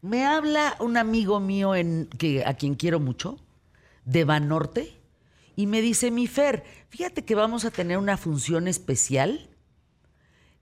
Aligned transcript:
Me 0.00 0.24
habla 0.24 0.76
un 0.78 0.96
amigo 0.96 1.40
mío 1.40 1.72
que, 2.18 2.44
a 2.44 2.54
quien 2.54 2.74
quiero 2.74 3.00
mucho, 3.00 3.38
de 4.04 4.24
Banorte, 4.24 4.94
y 5.56 5.66
me 5.66 5.82
dice, 5.82 6.12
mi 6.12 6.28
Fer, 6.28 6.62
fíjate 6.88 7.24
que 7.24 7.34
vamos 7.34 7.64
a 7.64 7.72
tener 7.72 7.98
una 7.98 8.16
función 8.16 8.68
especial. 8.68 9.50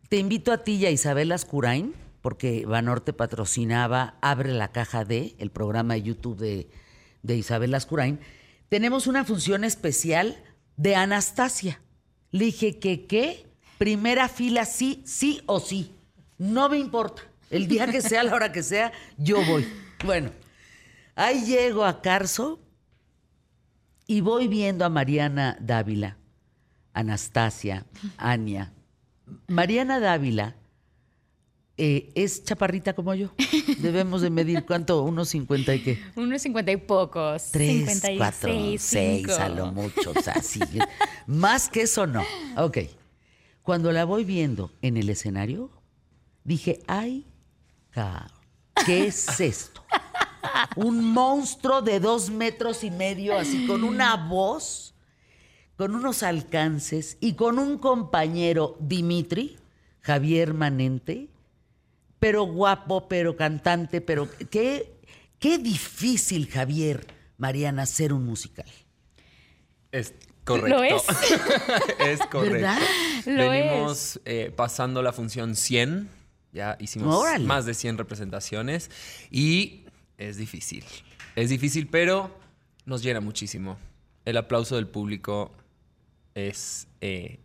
Te 0.09 0.17
invito 0.17 0.53
a 0.53 0.64
ti 0.64 0.77
y 0.77 0.87
a 0.87 0.91
Isabel 0.91 1.33
Ascurain, 1.33 1.95
porque 2.22 2.64
Banorte 2.64 3.12
patrocinaba 3.12 4.17
Abre 4.22 4.54
la 4.54 4.72
Caja 4.72 5.04
de, 5.04 5.37
el 5.39 5.50
programa 5.50 5.95
de 5.95 6.03
YouTube 6.03 6.39
de, 6.39 6.71
de 7.23 7.37
Isabel 7.37 7.75
Ascurain. 7.75 8.18
Tenemos 8.71 9.07
una 9.07 9.25
función 9.25 9.64
especial 9.64 10.43
de 10.79 10.96
Anastasia. 10.96 11.82
Le 12.30 12.46
dije 12.46 12.79
que 12.79 13.07
qué, 13.07 13.46
primera 13.77 14.30
fila 14.30 14.64
sí, 14.64 15.03
sí 15.05 15.43
o 15.45 15.61
sí. 15.61 15.95
No 16.39 16.71
me 16.71 16.79
importa. 16.79 17.23
El 17.51 17.69
día 17.69 17.87
que 17.87 18.01
sea, 18.01 18.23
la 18.23 18.35
hora 18.35 18.53
que 18.53 18.63
sea, 18.63 18.93
yo 19.17 19.45
voy. 19.45 19.67
Bueno, 20.05 20.31
ahí 21.14 21.45
llego 21.45 21.85
a 21.85 22.03
Carso 22.03 22.61
y 24.07 24.21
voy 24.21 24.49
viendo 24.49 24.85
a 24.85 24.89
Mariana 24.89 25.57
Dávila, 25.61 26.17
Anastasia, 26.93 27.87
Ania. 28.17 28.73
Mariana 29.49 30.01
Dávila 30.01 30.57
eh, 31.79 32.11
es 32.14 32.42
chaparrita 32.45 32.95
como 32.95 33.14
yo. 33.14 33.33
Debemos 33.78 34.23
de 34.23 34.31
medir 34.31 34.65
cuánto, 34.65 35.03
unos 35.03 35.28
50 35.28 35.75
y 35.75 35.83
qué. 35.83 35.98
Unos 36.17 36.42
50 36.42 36.73
y 36.73 36.77
pocos. 36.78 37.51
Tres, 37.51 38.01
56, 38.01 38.19
cuatro, 38.19 38.51
seis, 38.78 39.28
a 39.39 39.48
lo 39.48 39.73
mucho. 39.73 40.12
O 40.17 40.23
sea, 40.23 40.41
sí. 40.42 40.61
Más 41.27 41.69
que 41.69 41.83
eso, 41.83 42.06
no. 42.06 42.25
Ok. 42.56 42.78
Cuando 43.62 43.92
la 43.92 44.05
voy 44.05 44.25
viendo 44.25 44.73
en 44.81 44.97
el 44.97 45.11
escenario, 45.11 45.70
dije, 46.45 46.81
ay, 46.87 47.27
cabrón, 47.97 48.31
¿qué 48.84 49.06
es 49.06 49.41
esto? 49.41 49.83
Un 50.77 51.03
monstruo 51.14 51.81
de 51.81 51.98
dos 51.98 52.28
metros 52.28 52.84
y 52.84 52.91
medio, 52.91 53.39
así 53.39 53.67
con 53.67 53.84
una 53.84 54.17
voz, 54.17 54.95
con 55.77 55.95
unos 55.95 56.23
alcances 56.23 57.17
y 57.20 57.35
con 57.35 57.59
un 57.59 57.79
compañero, 57.79 58.77
Dimitri, 58.81 59.57
Javier 60.03 60.53
Manente, 60.53 61.31
pero 62.19 62.45
guapo, 62.45 63.09
pero 63.09 63.35
cantante, 63.35 64.03
pero 64.03 64.29
qué, 64.51 65.01
qué 65.39 65.57
difícil, 65.57 66.48
Javier, 66.48 67.07
Mariana, 67.39 67.83
hacer 67.83 68.13
un 68.13 68.27
musical. 68.27 68.70
Es 69.91 70.13
correcto. 70.45 70.69
¿Lo 70.69 70.85
es? 70.85 71.03
es 72.01 72.20
correcto. 72.27 72.53
¿Verdad? 72.53 72.79
Lo 73.25 73.51
Venimos 73.51 74.20
eh, 74.27 74.53
pasando 74.55 75.01
la 75.03 75.13
función 75.13 75.57
100. 75.57 76.26
Ya 76.57 76.77
hicimos 76.81 77.15
Órale. 77.15 77.45
más 77.45 77.67
de 77.67 77.75
100 77.75 77.99
representaciones. 77.99 78.91
Y 79.31 79.85
es 80.17 80.39
difícil. 80.39 80.85
Es 81.35 81.51
difícil, 81.51 81.87
pero 81.87 82.35
nos 82.87 83.03
llena 83.03 83.21
muchísimo. 83.21 83.77
El 84.25 84.39
aplauso 84.39 84.77
del 84.77 84.89
público 84.89 85.53
es 86.35 86.89
eh, 87.03 87.39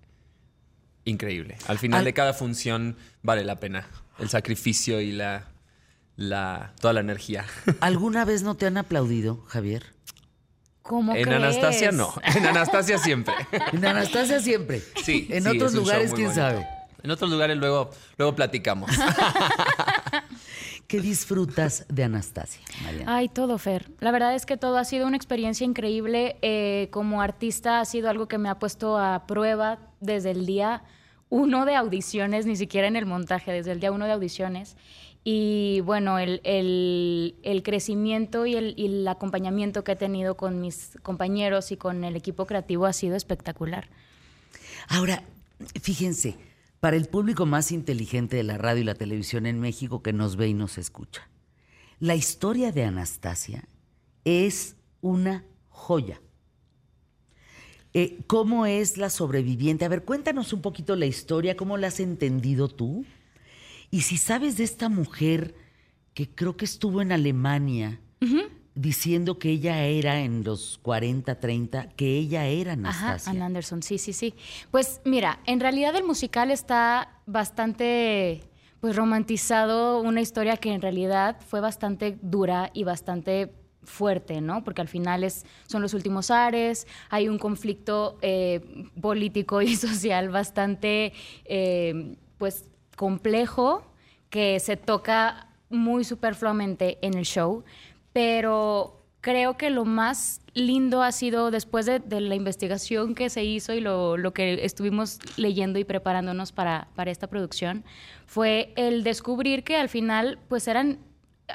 increíble. 1.04 1.58
Al 1.68 1.78
final 1.78 2.00
Al- 2.00 2.06
de 2.06 2.14
cada 2.14 2.34
función 2.34 2.96
vale 3.22 3.44
la 3.44 3.60
pena. 3.60 3.86
El 4.18 4.30
sacrificio 4.30 5.02
y 5.02 5.12
la, 5.12 5.48
la 6.16 6.74
toda 6.80 6.94
la 6.94 7.02
energía. 7.02 7.46
¿Alguna 7.82 8.24
vez 8.24 8.44
no 8.44 8.56
te 8.56 8.66
han 8.66 8.78
aplaudido, 8.78 9.44
Javier? 9.48 9.84
¿Cómo 10.84 11.14
En 11.16 11.24
crees? 11.24 11.38
Anastasia 11.38 11.92
no. 11.92 12.14
En 12.36 12.46
Anastasia 12.46 12.98
siempre. 12.98 13.34
En 13.74 13.86
Anastasia 13.86 14.40
siempre. 14.40 14.82
Sí. 15.04 15.28
En 15.30 15.44
sí, 15.44 15.50
otros 15.50 15.74
lugares, 15.74 16.12
quién 16.14 16.28
bonito. 16.30 16.42
sabe. 16.42 16.66
En 17.04 17.12
otros 17.12 17.30
lugares 17.30 17.58
luego, 17.58 17.90
luego 18.18 18.36
platicamos. 18.36 18.90
¿Qué 20.88 21.00
disfrutas 21.00 21.86
de 21.88 22.04
Anastasia, 22.04 22.62
Mariana? 22.84 23.16
Ay, 23.16 23.30
todo, 23.30 23.58
Fer. 23.58 23.90
La 24.02 24.12
verdad 24.12 24.36
es 24.36 24.46
que 24.46 24.58
todo 24.58 24.78
ha 24.78 24.84
sido 24.84 25.08
una 25.08 25.16
experiencia 25.16 25.64
increíble. 25.66 26.36
Eh, 26.42 26.90
como 26.92 27.22
artista 27.22 27.80
ha 27.80 27.86
sido 27.86 28.10
algo 28.10 28.28
que 28.28 28.38
me 28.38 28.50
ha 28.50 28.60
puesto 28.60 28.98
a 28.98 29.26
prueba 29.26 29.80
desde 30.02 30.32
el 30.32 30.46
día 30.46 30.84
uno 31.30 31.66
de 31.66 31.76
audiciones, 31.76 32.46
ni 32.46 32.58
siquiera 32.58 32.88
en 32.88 32.98
el 32.98 33.06
montaje, 33.06 33.54
desde 33.54 33.72
el 33.72 33.80
día 33.80 33.92
uno 33.94 34.06
de 34.06 34.12
audiciones. 34.12 34.76
Y 35.24 35.80
bueno, 35.86 36.20
el, 36.20 36.42
el- 36.44 37.36
el 37.44 37.64
crecimiento 37.64 38.46
y 38.46 38.56
el, 38.56 38.74
y 38.76 38.88
el 38.88 39.08
acompañamiento 39.08 39.86
que 39.86 39.94
he 39.94 39.96
tenido 39.96 40.36
con 40.36 40.60
mis 40.60 40.98
compañeros 41.04 41.72
y 41.72 41.78
con 41.78 42.04
el 42.04 42.18
equipo 42.18 42.46
creativo 42.48 42.86
ha 42.86 42.92
sido 42.92 43.16
espectacular. 43.16 43.88
Ahora, 44.90 45.24
fíjense, 45.82 46.36
para 46.82 46.98
el 46.98 47.06
público 47.06 47.46
más 47.46 47.72
inteligente 47.72 48.36
de 48.36 48.44
la 48.44 48.58
radio 48.58 48.82
y 48.82 48.86
la 48.86 48.96
televisión 48.96 49.46
en 49.46 49.60
México 49.60 50.02
que 50.02 50.14
nos 50.14 50.36
ve 50.36 50.50
y 50.50 50.54
nos 50.56 50.80
escucha, 50.80 51.30
la 52.00 52.16
historia 52.16 52.72
de 52.72 52.84
Anastasia 52.84 53.70
es 54.26 54.76
una 55.00 55.46
joya. 55.70 56.20
Eh, 57.94 58.20
¿Cómo 58.26 58.66
es 58.66 58.98
la 58.98 59.12
sobreviviente? 59.12 59.86
A 59.86 59.90
ver, 59.90 60.04
cuéntanos 60.04 60.54
un 60.54 60.62
poquito 60.62 60.96
la 60.96 61.06
historia, 61.06 61.56
cómo 61.56 61.78
la 61.78 61.88
has 61.88 62.00
entendido 62.00 62.68
tú. 62.68 63.06
Y 63.92 64.02
si 64.02 64.18
sabes 64.18 64.58
de 64.58 64.64
esta 64.64 64.90
mujer 64.90 65.54
que 66.16 66.30
creo 66.34 66.58
que 66.58 66.66
estuvo 66.66 67.02
en 67.02 67.12
Alemania 67.12 68.00
diciendo 68.82 69.38
que 69.38 69.50
ella 69.50 69.84
era 69.84 70.22
en 70.22 70.44
los 70.44 70.80
40, 70.82 71.40
30, 71.40 71.90
que 71.90 72.18
ella 72.18 72.48
era 72.48 72.74
Ajá, 72.74 72.80
Anastasia. 72.80 73.32
Ann 73.32 73.42
Anderson, 73.44 73.84
sí, 73.84 73.98
sí, 73.98 74.12
sí. 74.12 74.34
Pues 74.72 75.02
mira, 75.06 75.40
en 75.46 75.60
realidad 75.60 75.96
el 75.96 76.04
musical 76.04 76.52
está 76.52 77.22
bastante 77.26 78.42
pues 78.80 78.96
romantizado, 78.96 80.02
una 80.02 80.22
historia 80.22 80.58
que 80.58 80.74
en 80.74 80.82
realidad 80.82 81.38
fue 81.48 81.62
bastante 81.62 82.18
dura 82.24 82.72
y 82.74 82.84
bastante 82.84 83.54
fuerte, 83.84 84.42
¿no? 84.42 84.64
Porque 84.64 84.82
al 84.82 84.88
final 84.88 85.24
es, 85.24 85.46
son 85.68 85.84
los 85.84 85.94
últimos 85.94 86.32
ares, 86.32 86.88
hay 87.10 87.30
un 87.30 87.38
conflicto 87.38 88.18
eh, 88.24 88.88
político 89.00 89.62
y 89.62 89.76
social 89.88 90.30
bastante, 90.30 91.14
eh, 91.46 92.16
pues, 92.40 92.66
complejo 92.96 93.84
que 94.32 94.60
se 94.60 94.78
toca 94.78 95.48
muy 95.70 96.04
superfluamente 96.04 96.98
en 97.02 97.16
el 97.16 97.26
show, 97.26 97.64
pero 98.14 99.04
creo 99.22 99.58
que 99.58 99.70
lo 99.70 99.86
más 99.86 100.42
lindo 100.54 101.04
ha 101.04 101.12
sido 101.12 101.52
después 101.52 101.86
de, 101.86 102.00
de 102.00 102.22
la 102.22 102.36
investigación 102.36 103.16
que 103.16 103.30
se 103.30 103.44
hizo 103.44 103.74
y 103.74 103.80
lo, 103.80 104.18
lo 104.18 104.34
que 104.34 104.66
estuvimos 104.66 105.20
leyendo 105.38 105.80
y 105.80 105.84
preparándonos 105.84 106.52
para, 106.52 106.88
para 106.96 107.12
esta 107.12 107.28
producción, 107.28 107.86
fue 108.26 108.74
el 108.76 109.04
descubrir 109.04 109.64
que 109.64 109.78
al 109.78 109.90
final 109.90 110.40
pues 110.50 110.68
eran 110.68 111.00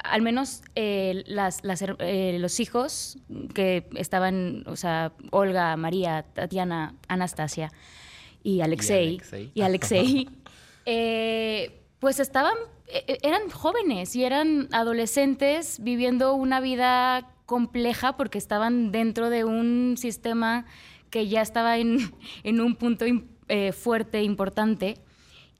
al 0.03 0.21
menos 0.21 0.61
eh, 0.75 1.23
las, 1.27 1.61
eh, 1.99 2.37
los 2.39 2.59
hijos 2.59 3.17
que 3.53 3.87
estaban, 3.95 4.63
o 4.67 4.75
sea, 4.75 5.13
Olga, 5.31 5.75
María, 5.77 6.23
Tatiana, 6.33 6.95
Anastasia 7.07 7.71
y 8.43 8.61
Alexei, 8.61 9.15
Alexei. 9.15 9.51
y 9.53 9.61
Alexei, 9.61 10.29
eh, 10.85 11.81
pues 11.99 12.19
estaban, 12.19 12.55
eran 12.87 13.49
jóvenes 13.49 14.15
y 14.15 14.23
eran 14.23 14.69
adolescentes 14.71 15.79
viviendo 15.81 16.33
una 16.33 16.59
vida 16.59 17.29
compleja 17.45 18.17
porque 18.17 18.37
estaban 18.37 18.91
dentro 18.91 19.29
de 19.29 19.43
un 19.43 19.95
sistema 19.97 20.65
que 21.09 21.27
ya 21.27 21.41
estaba 21.41 21.77
en, 21.77 22.13
en 22.43 22.61
un 22.61 22.75
punto 22.75 23.05
eh, 23.47 23.71
fuerte, 23.71 24.23
importante. 24.23 24.97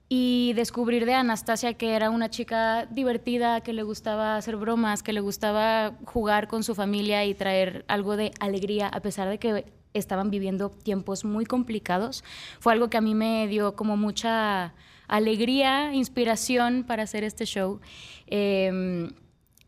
Y 0.09 0.53
descubrir 0.53 1.05
de 1.05 1.15
Anastasia 1.15 1.73
que 1.73 1.93
era 1.93 2.09
una 2.09 2.29
chica 2.29 2.85
divertida, 2.85 3.59
que 3.59 3.73
le 3.73 3.83
gustaba 3.83 4.37
hacer 4.37 4.55
bromas, 4.55 5.03
que 5.03 5.11
le 5.11 5.19
gustaba 5.19 5.97
jugar 6.05 6.47
con 6.47 6.63
su 6.63 6.75
familia 6.75 7.25
y 7.25 7.33
traer 7.33 7.83
algo 7.89 8.15
de 8.15 8.31
alegría, 8.39 8.87
a 8.87 9.01
pesar 9.01 9.27
de 9.27 9.37
que 9.37 9.65
estaban 9.93 10.29
viviendo 10.29 10.69
tiempos 10.69 11.25
muy 11.25 11.45
complicados, 11.45 12.23
fue 12.59 12.71
algo 12.71 12.89
que 12.89 12.97
a 12.97 13.01
mí 13.01 13.15
me 13.15 13.47
dio 13.47 13.75
como 13.75 13.97
mucha 13.97 14.73
alegría, 15.07 15.93
inspiración 15.93 16.83
para 16.87 17.03
hacer 17.03 17.23
este 17.23 17.45
show. 17.45 17.79
Eh, 18.27 19.09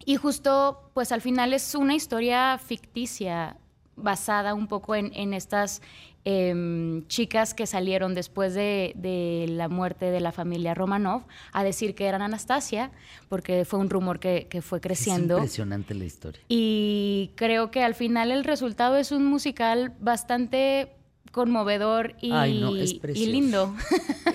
y 0.06 0.16
justo, 0.16 0.90
pues 0.94 1.12
al 1.12 1.22
final 1.22 1.54
es 1.54 1.76
una 1.76 1.94
historia 1.96 2.58
ficticia, 2.58 3.58
basada 3.96 4.54
un 4.54 4.68
poco 4.68 4.96
en, 4.96 5.12
en 5.14 5.34
estas 5.34 5.82
em, 6.24 7.06
chicas 7.08 7.54
que 7.54 7.68
salieron 7.68 8.14
después 8.16 8.54
de, 8.54 8.94
de 8.96 9.46
la 9.50 9.68
muerte 9.68 10.06
de 10.10 10.22
la 10.22 10.32
familia 10.32 10.74
Romanov 10.74 11.24
a 11.52 11.64
decir 11.66 11.96
que 11.96 12.06
eran 12.06 12.22
Anastasia, 12.22 12.92
porque 13.28 13.66
fue 13.66 13.78
un 13.80 13.90
rumor 13.90 14.20
que, 14.20 14.48
que 14.50 14.62
fue 14.62 14.78
Es 14.78 14.84
creciendo. 14.84 15.36
impresionante 15.36 15.94
la 15.96 16.06
historia. 16.06 16.42
Y 16.48 17.32
creo 17.36 17.72
que 17.72 17.84
al 17.84 17.94
final 17.94 18.32
el 18.32 18.46
resultado 18.46 18.96
es 18.96 19.12
un 19.12 19.26
musical 19.26 19.94
bastante 20.00 20.94
conmovedor 21.32 22.16
y, 22.22 22.32
Ay, 22.32 22.60
no, 22.60 22.76
es 22.76 22.94
y 22.94 23.00
precioso. 23.00 23.32
lindo. 23.32 23.76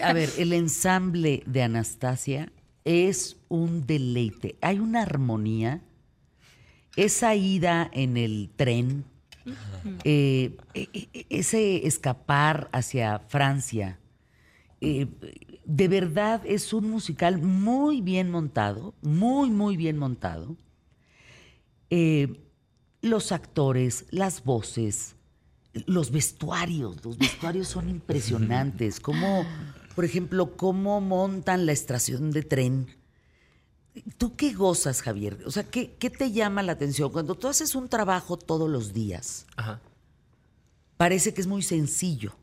A 0.03 0.13
ver, 0.13 0.31
el 0.39 0.53
ensamble 0.53 1.43
de 1.47 1.63
Anastasia 1.63 2.53
es 2.85 3.37
un 3.49 3.87
deleite. 3.87 4.57
Hay 4.61 4.79
una 4.79 5.03
armonía. 5.03 5.83
Esa 6.97 7.35
ida 7.35 7.91
en 7.93 8.17
el 8.17 8.51
tren, 8.55 9.05
eh, 10.05 10.57
e- 10.75 10.89
e- 10.93 11.27
ese 11.29 11.87
escapar 11.87 12.69
hacia 12.73 13.19
Francia, 13.19 13.99
eh, 14.81 15.07
de 15.65 15.89
verdad 15.89 16.43
es 16.45 16.73
un 16.73 16.89
musical 16.91 17.39
muy 17.43 18.01
bien 18.01 18.31
montado, 18.31 18.95
muy, 19.03 19.51
muy 19.51 19.77
bien 19.77 19.99
montado. 19.99 20.57
Eh, 21.91 22.41
los 23.03 23.33
actores, 23.33 24.07
las 24.11 24.45
voces, 24.45 25.17
los 25.87 26.11
vestuarios, 26.11 27.05
los 27.05 27.19
vestuarios 27.19 27.69
son 27.69 27.89
impresionantes. 27.89 29.01
Como, 29.01 29.45
por 29.95 30.05
ejemplo, 30.05 30.57
cómo 30.57 31.01
montan 31.01 31.67
la 31.67 31.73
estación 31.73 32.31
de 32.31 32.43
tren. 32.43 32.87
¿Tú 34.19 34.35
qué 34.37 34.53
gozas, 34.53 35.03
Javier? 35.03 35.39
O 35.47 35.51
sea, 35.51 35.65
¿qué, 35.65 35.95
qué 35.99 36.11
te 36.11 36.33
llama 36.33 36.63
la 36.63 36.73
atención? 36.73 37.11
Cuando 37.13 37.35
tú 37.37 37.49
haces 37.49 37.75
un 37.75 37.89
trabajo 37.89 38.37
todos 38.37 38.69
los 38.69 38.93
días, 38.93 39.47
Ajá. 39.57 39.81
parece 40.97 41.33
que 41.33 41.41
es 41.41 41.47
muy 41.47 41.63
sencillo, 41.63 42.35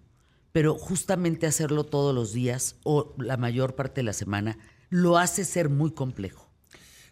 pero 0.54 0.76
justamente 0.76 1.48
hacerlo 1.48 1.84
todos 1.84 2.16
los 2.16 2.32
días 2.32 2.76
o 2.84 3.14
la 3.18 3.36
mayor 3.38 3.76
parte 3.76 3.96
de 4.02 4.04
la 4.06 4.14
semana 4.14 4.58
lo 4.90 5.18
hace 5.18 5.44
ser 5.46 5.70
muy 5.70 5.92
complejo. 5.92 6.50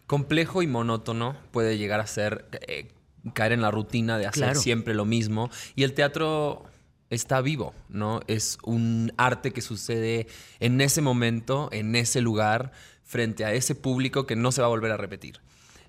complejo 0.06 0.62
y 0.62 0.66
monótono 0.66 1.36
puede 1.50 1.76
llegar 1.78 2.00
a 2.00 2.06
ser 2.06 2.48
eh, 2.66 2.92
caer 3.34 3.52
en 3.52 3.60
la 3.62 3.70
rutina 3.70 4.18
de 4.18 4.26
hacer 4.26 4.44
Claro. 4.44 4.60
siempre 4.60 4.94
lo 4.94 5.04
mismo 5.04 5.50
y 5.76 5.82
el 5.82 5.92
teatro 5.94 6.64
está 7.10 7.40
vivo, 7.40 7.74
¿no? 7.88 8.20
Es 8.28 8.58
un 8.62 9.12
arte 9.16 9.52
que 9.52 9.60
sucede 9.62 10.26
en 10.60 10.80
ese 10.80 11.02
momento, 11.02 11.68
en 11.72 11.96
ese 11.96 12.20
lugar, 12.20 12.72
frente 13.02 13.44
a 13.44 13.52
ese 13.52 13.74
público 13.74 14.26
que 14.26 14.36
no 14.36 14.52
se 14.52 14.60
va 14.60 14.66
a 14.68 14.70
volver 14.70 14.92
a 14.92 14.96
repetir. 14.96 15.40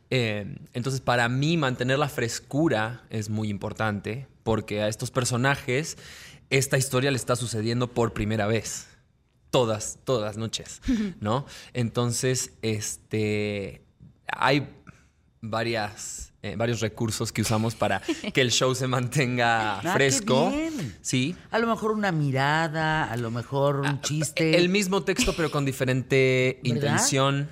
Eh, 0.10 0.58
entonces, 0.74 1.00
para 1.00 1.30
mí, 1.30 1.56
mantener 1.58 2.00
la 2.00 2.10
frescura 2.10 3.04
es 3.10 3.30
muy 3.30 3.50
importante 3.50 4.28
porque 4.44 4.82
a 4.82 4.88
estos 4.88 5.12
personajes 5.12 5.98
esta 6.50 6.78
historia 6.78 7.12
le 7.12 7.18
está 7.18 7.36
sucediendo 7.36 7.88
por 7.94 8.12
primera 8.14 8.48
vez. 8.48 8.88
Todas, 9.52 10.00
todas 10.04 10.24
las 10.24 10.38
noches, 10.38 10.82
¿no? 11.20 11.46
Entonces, 11.74 12.54
este. 12.62 13.84
Hay 14.28 14.68
varias, 15.42 16.31
eh, 16.44 16.56
varios 16.56 16.80
recursos 16.80 17.32
que 17.32 17.42
usamos 17.42 17.76
para 17.76 18.02
que 18.34 18.42
el 18.42 18.52
show 18.52 18.74
se 18.74 18.88
mantenga 18.88 19.76
Ah, 19.78 19.80
qué 19.82 19.90
fresco. 19.92 20.50
bien. 20.50 20.96
Sí. 21.02 21.36
A 21.52 21.60
lo 21.60 21.68
mejor 21.68 21.92
una 21.92 22.12
mirada, 22.12 23.04
a 23.12 23.18
lo 23.18 23.30
mejor 23.32 23.82
un 23.82 24.02
chiste. 24.02 24.58
El 24.58 24.70
mismo 24.70 25.04
texto, 25.04 25.34
pero 25.36 25.52
con 25.52 25.66
diferente 25.66 26.60
intención. 26.64 27.48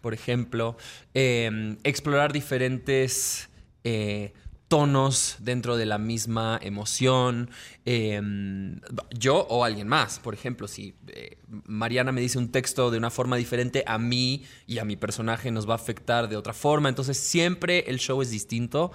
Por 0.00 0.14
ejemplo, 0.14 0.76
eh, 1.14 1.76
explorar 1.82 2.32
diferentes 2.32 3.48
eh, 3.84 4.32
tonos 4.68 5.36
dentro 5.40 5.76
de 5.76 5.86
la 5.86 5.98
misma 5.98 6.60
emoción. 6.62 7.50
Eh, 7.84 8.20
yo 9.18 9.46
o 9.48 9.64
alguien 9.64 9.88
más, 9.88 10.18
por 10.18 10.34
ejemplo, 10.34 10.68
si 10.68 10.94
eh, 11.08 11.38
Mariana 11.64 12.12
me 12.12 12.20
dice 12.20 12.38
un 12.38 12.52
texto 12.52 12.90
de 12.90 12.98
una 12.98 13.10
forma 13.10 13.36
diferente, 13.36 13.82
a 13.86 13.98
mí 13.98 14.44
y 14.66 14.78
a 14.78 14.84
mi 14.84 14.96
personaje 14.96 15.50
nos 15.50 15.68
va 15.68 15.72
a 15.72 15.76
afectar 15.76 16.28
de 16.28 16.36
otra 16.36 16.52
forma. 16.52 16.88
Entonces, 16.88 17.18
siempre 17.18 17.84
el 17.88 17.98
show 17.98 18.20
es 18.20 18.30
distinto, 18.30 18.92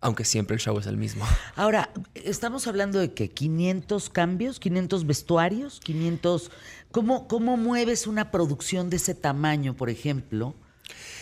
aunque 0.00 0.24
siempre 0.24 0.54
el 0.54 0.60
show 0.60 0.78
es 0.78 0.86
el 0.86 0.96
mismo. 0.96 1.24
Ahora, 1.54 1.90
estamos 2.14 2.66
hablando 2.66 2.98
de 2.98 3.12
que 3.12 3.30
500 3.30 4.08
cambios, 4.10 4.58
500 4.58 5.06
vestuarios, 5.06 5.80
500... 5.80 6.50
¿Cómo, 6.90 7.26
¿Cómo 7.26 7.56
mueves 7.56 8.06
una 8.06 8.30
producción 8.30 8.88
de 8.88 8.96
ese 8.96 9.16
tamaño, 9.16 9.74
por 9.74 9.90
ejemplo, 9.90 10.54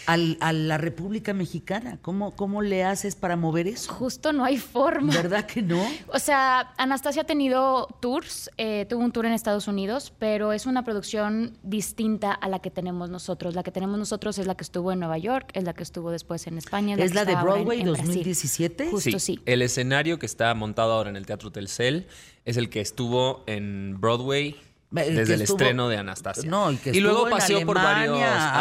al- 0.06 0.36
a 0.40 0.52
la 0.52 0.78
República 0.78 1.32
Mexicana? 1.34 1.98
¿Cómo, 2.02 2.32
¿Cómo 2.36 2.62
le 2.62 2.84
haces 2.84 3.14
para 3.16 3.36
mover 3.36 3.66
eso? 3.66 3.92
Justo 3.92 4.32
no 4.32 4.44
hay 4.44 4.58
forma. 4.58 5.12
¿Verdad 5.14 5.46
que 5.46 5.62
no? 5.62 5.82
O 6.08 6.18
sea, 6.18 6.72
Anastasia 6.78 7.22
ha 7.22 7.26
tenido 7.26 7.86
tours, 8.00 8.50
eh, 8.58 8.86
tuvo 8.88 9.02
un 9.04 9.12
tour 9.12 9.26
en 9.26 9.32
Estados 9.32 9.68
Unidos, 9.68 10.12
pero 10.18 10.52
es 10.52 10.66
una 10.66 10.84
producción 10.84 11.56
distinta 11.62 12.32
a 12.32 12.48
la 12.48 12.58
que 12.60 12.70
tenemos 12.70 13.10
nosotros. 13.10 13.54
La 13.54 13.62
que 13.62 13.70
tenemos 13.72 13.98
nosotros 13.98 14.38
es 14.38 14.46
la 14.46 14.54
que 14.54 14.64
estuvo 14.64 14.92
en 14.92 14.98
Nueva 15.00 15.18
York, 15.18 15.50
es 15.54 15.64
la 15.64 15.74
que 15.74 15.82
estuvo 15.82 16.10
después 16.10 16.46
en 16.46 16.58
España. 16.58 16.96
¿Es 16.98 17.14
la 17.14 17.24
de 17.24 17.32
en- 17.32 17.40
Broadway 17.42 17.80
en 17.80 17.92
Brasil. 17.92 18.06
2017? 18.06 18.90
Justo 18.90 19.18
sí. 19.18 19.40
El 19.46 19.62
escenario 19.62 20.18
que 20.18 20.26
está 20.26 20.54
montado 20.54 20.92
ahora 20.92 21.10
en 21.10 21.16
el 21.16 21.26
Teatro 21.26 21.50
Telcel 21.52 22.06
es 22.44 22.56
el 22.56 22.68
que 22.70 22.80
estuvo 22.80 23.44
en 23.46 23.96
Broadway 24.00 24.56
desde 24.92 25.34
el 25.34 25.42
estuvo- 25.42 25.56
estreno 25.58 25.88
de 25.88 25.96
Anastasia. 25.96 26.48
No, 26.48 26.70
y 26.70 26.76
que 26.76 26.92
luego 27.00 27.18
estuvo 27.26 27.28
en 27.28 27.38
paseó 27.38 27.66
por 27.66 27.76
varios. 27.76 28.16
Alemania, 28.18 28.58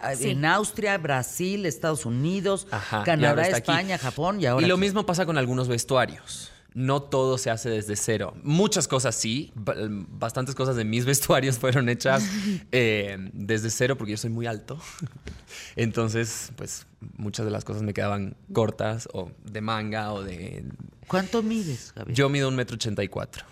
Austra- 0.00 0.16
Sí. 0.16 0.30
en 0.30 0.44
Austria, 0.44 0.98
Brasil, 0.98 1.66
Estados 1.66 2.04
Unidos, 2.06 2.66
Ajá, 2.70 3.00
y 3.02 3.04
Canadá, 3.04 3.42
aquí. 3.42 3.52
España, 3.52 3.98
Japón 3.98 4.40
y 4.40 4.46
ahora 4.46 4.64
Y 4.64 4.68
lo 4.68 4.74
aquí. 4.74 4.80
mismo 4.82 5.06
pasa 5.06 5.24
con 5.26 5.38
algunos 5.38 5.68
vestuarios. 5.68 6.50
No 6.74 7.02
todo 7.02 7.36
se 7.36 7.50
hace 7.50 7.68
desde 7.68 7.96
cero. 7.96 8.32
Muchas 8.42 8.88
cosas 8.88 9.14
sí. 9.14 9.52
ba- 9.54 9.74
Bastantes 9.88 10.54
cosas 10.54 10.74
de 10.74 10.84
mis 10.86 11.04
vestuarios 11.06 11.58
fueron 11.58 11.88
hechas 11.90 12.24
eh, 12.72 13.28
desde 13.34 13.68
cero 13.68 13.98
porque 13.98 14.12
yo 14.12 14.16
soy 14.16 14.30
muy 14.30 14.46
alto. 14.46 14.78
Entonces, 15.76 16.52
pues 16.56 16.86
muchas 17.16 17.44
de 17.44 17.50
las 17.52 17.64
cosas 17.64 17.82
me 17.82 17.92
quedaban 17.94 18.36
cortas 18.52 19.08
o 19.12 19.30
de 19.44 19.60
manga 19.60 20.12
o 20.12 20.22
de... 20.22 20.64
¿Cuánto 21.08 21.42
mides, 21.42 21.92
Javier? 21.94 22.16
Yo 22.16 22.28
mido 22.28 22.48
un 22.48 22.56
metro 22.56 22.76
ochenta 22.76 23.02
y 23.04 23.08
cuatro. 23.08 23.44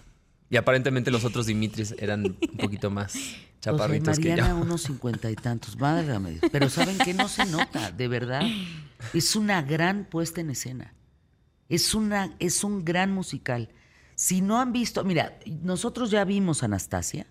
Y 0.51 0.57
aparentemente 0.57 1.13
los 1.13 1.25
otros 1.25 1.47
Dimitris 1.47 1.95
eran 1.99 2.25
un 2.25 2.57
poquito 2.59 2.91
más 2.91 3.15
chaparritos 3.61 4.17
José 4.19 4.23
que 4.23 4.37
yo. 4.37 4.57
unos 4.57 4.83
cincuenta 4.83 5.31
y 5.31 5.37
tantos. 5.37 5.77
Válgame. 5.77 6.41
Pero 6.51 6.69
¿saben 6.69 6.99
qué? 6.99 7.15
No 7.15 7.29
se 7.29 7.47
nota, 7.47 7.93
de 7.93 8.09
verdad. 8.09 8.43
Es 9.15 9.37
una 9.37 9.63
gran 9.63 10.05
puesta 10.05 10.41
en 10.41 10.51
escena. 10.51 10.93
Es, 11.69 11.95
una, 11.95 12.35
es 12.41 12.65
un 12.65 12.85
gran 12.85 13.13
musical. 13.13 13.69
Si 14.17 14.41
no 14.41 14.61
han 14.61 14.73
visto, 14.73 15.05
mira, 15.05 15.39
nosotros 15.63 16.11
ya 16.11 16.25
vimos 16.25 16.65
Anastasia. 16.65 17.29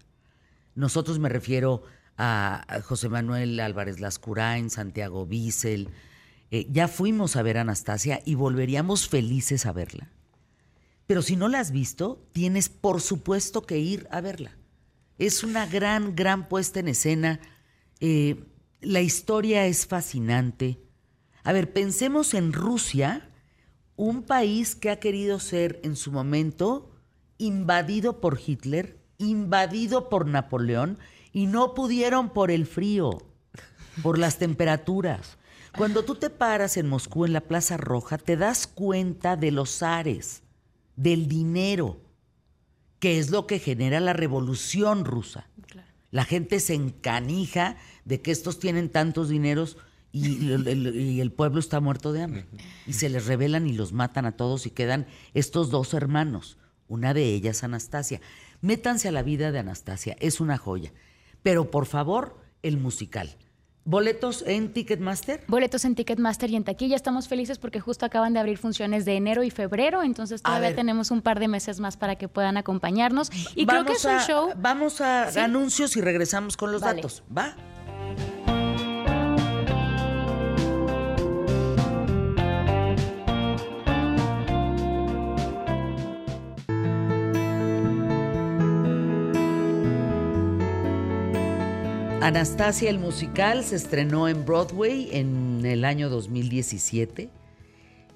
Nosotros 0.76 1.20
me 1.20 1.28
refiero 1.28 1.84
a, 2.18 2.64
a 2.74 2.82
José 2.82 3.10
Manuel 3.10 3.60
Álvarez 3.60 4.00
Lascurain, 4.00 4.70
Santiago 4.70 5.26
Bissell. 5.26 5.90
Eh, 6.52 6.68
ya 6.72 6.88
fuimos 6.88 7.36
a 7.36 7.42
ver 7.42 7.58
Anastasia 7.58 8.22
y 8.26 8.36
volveríamos 8.36 9.10
felices 9.10 9.66
a 9.66 9.74
verla. 9.74 10.10
Pero 11.10 11.24
si 11.24 11.36
no 11.36 11.48
la 11.48 11.60
has 11.60 11.72
visto, 11.72 12.24
tienes 12.34 12.70
por 12.70 13.02
supuesto 13.02 13.64
que 13.64 13.80
ir 13.80 14.08
a 14.12 14.22
verla. 14.22 14.56
Es 15.18 15.44
una 15.44 15.66
gran, 15.66 16.16
gran 16.16 16.48
puesta 16.48 16.80
en 16.80 16.88
escena. 16.88 17.40
Eh, 18.00 18.46
la 18.80 19.02
historia 19.02 19.66
es 19.66 19.88
fascinante. 19.88 20.78
A 21.44 21.52
ver, 21.52 21.74
pensemos 21.74 22.36
en 22.36 22.54
Rusia, 22.54 23.32
un 23.96 24.22
país 24.22 24.76
que 24.76 24.92
ha 24.92 25.00
querido 25.00 25.40
ser 25.40 25.80
en 25.84 25.96
su 25.96 26.12
momento 26.12 26.92
invadido 27.40 28.22
por 28.22 28.40
Hitler, 28.40 29.00
invadido 29.18 30.10
por 30.10 30.28
Napoleón, 30.28 31.00
y 31.34 31.48
no 31.48 31.74
pudieron 31.74 32.30
por 32.30 32.52
el 32.52 32.68
frío, 32.68 33.18
por 34.04 34.20
las 34.20 34.38
temperaturas. 34.38 35.40
Cuando 35.76 36.04
tú 36.04 36.14
te 36.14 36.30
paras 36.30 36.78
en 36.78 36.88
Moscú, 36.88 37.26
en 37.26 37.34
la 37.34 37.42
Plaza 37.42 37.78
Roja, 37.78 38.20
te 38.20 38.38
das 38.38 38.68
cuenta 38.68 39.38
de 39.38 39.50
los 39.50 39.80
zares, 39.80 40.44
del 41.00 41.28
dinero, 41.30 42.02
que 43.00 43.20
es 43.20 43.30
lo 43.32 43.48
que 43.48 43.60
genera 43.60 44.02
la 44.02 44.12
revolución 44.14 45.06
rusa. 45.06 45.48
La 46.12 46.26
gente 46.26 46.60
se 46.60 46.74
encanija 46.74 47.78
de 48.04 48.22
que 48.22 48.32
estos 48.32 48.60
tienen 48.60 48.90
tantos 48.90 49.30
dineros 49.30 49.78
y 50.12 50.52
el, 50.52 50.68
el- 50.68 50.96
y 51.00 51.22
el 51.22 51.32
pueblo 51.32 51.60
está 51.62 51.80
muerto 51.80 52.12
de 52.12 52.24
hambre. 52.24 52.46
Y 52.86 52.94
se 52.94 53.08
les 53.10 53.28
rebelan 53.28 53.66
y 53.68 53.74
los 53.74 53.94
matan 53.94 54.26
a 54.26 54.34
todos 54.34 54.66
y 54.66 54.72
quedan 54.72 55.08
estos 55.34 55.70
dos 55.70 55.94
hermanos. 55.94 56.58
Una 56.90 57.14
de 57.14 57.24
ellas, 57.34 57.64
Anastasia. 57.64 58.20
Métanse 58.62 59.08
a 59.08 59.12
la 59.14 59.24
vida 59.24 59.52
de 59.54 59.60
Anastasia, 59.60 60.18
es 60.20 60.42
una 60.42 60.58
joya. 60.58 60.92
Pero 61.44 61.72
por 61.72 61.86
favor, 61.86 62.42
el 62.62 62.78
musical. 62.78 63.38
¿Boletos 63.94 64.44
en 64.46 64.72
Ticketmaster? 64.72 65.44
Boletos 65.48 65.84
en 65.84 65.96
Ticketmaster 65.96 66.48
y 66.52 66.56
en 66.56 66.64
taquilla. 66.64 66.96
Estamos 66.96 67.28
felices 67.28 67.58
porque 67.58 67.80
justo 67.80 68.06
acaban 68.06 68.34
de 68.34 68.40
abrir 68.40 68.60
funciones 68.60 69.04
de 69.04 69.16
enero 69.16 69.42
y 69.42 69.50
febrero, 69.50 70.04
entonces 70.04 70.44
todavía 70.44 70.76
tenemos 70.76 71.10
un 71.10 71.24
par 71.24 71.40
de 71.40 71.48
meses 71.48 71.80
más 71.80 71.98
para 71.98 72.16
que 72.16 72.28
puedan 72.28 72.56
acompañarnos. 72.56 73.32
Y 73.56 73.66
creo 73.66 73.86
que 73.86 73.94
es 73.94 74.06
un 74.06 74.20
show. 74.20 74.50
Vamos 74.58 75.02
a 75.02 75.32
Sí. 75.32 75.40
anuncios 75.40 75.98
y 75.98 76.02
regresamos 76.02 76.56
con 76.56 76.72
los 76.72 76.82
Vale. 76.82 76.98
datos. 76.98 77.24
¿Va? 77.36 77.56
Anastasia 92.30 92.92
el 92.92 93.00
musical 93.00 93.64
se 93.64 93.76
estrenó 93.76 94.28
en 94.28 94.46
Broadway 94.46 95.10
en 95.14 95.66
el 95.66 95.84
año 95.84 96.12
2017. 96.12 97.32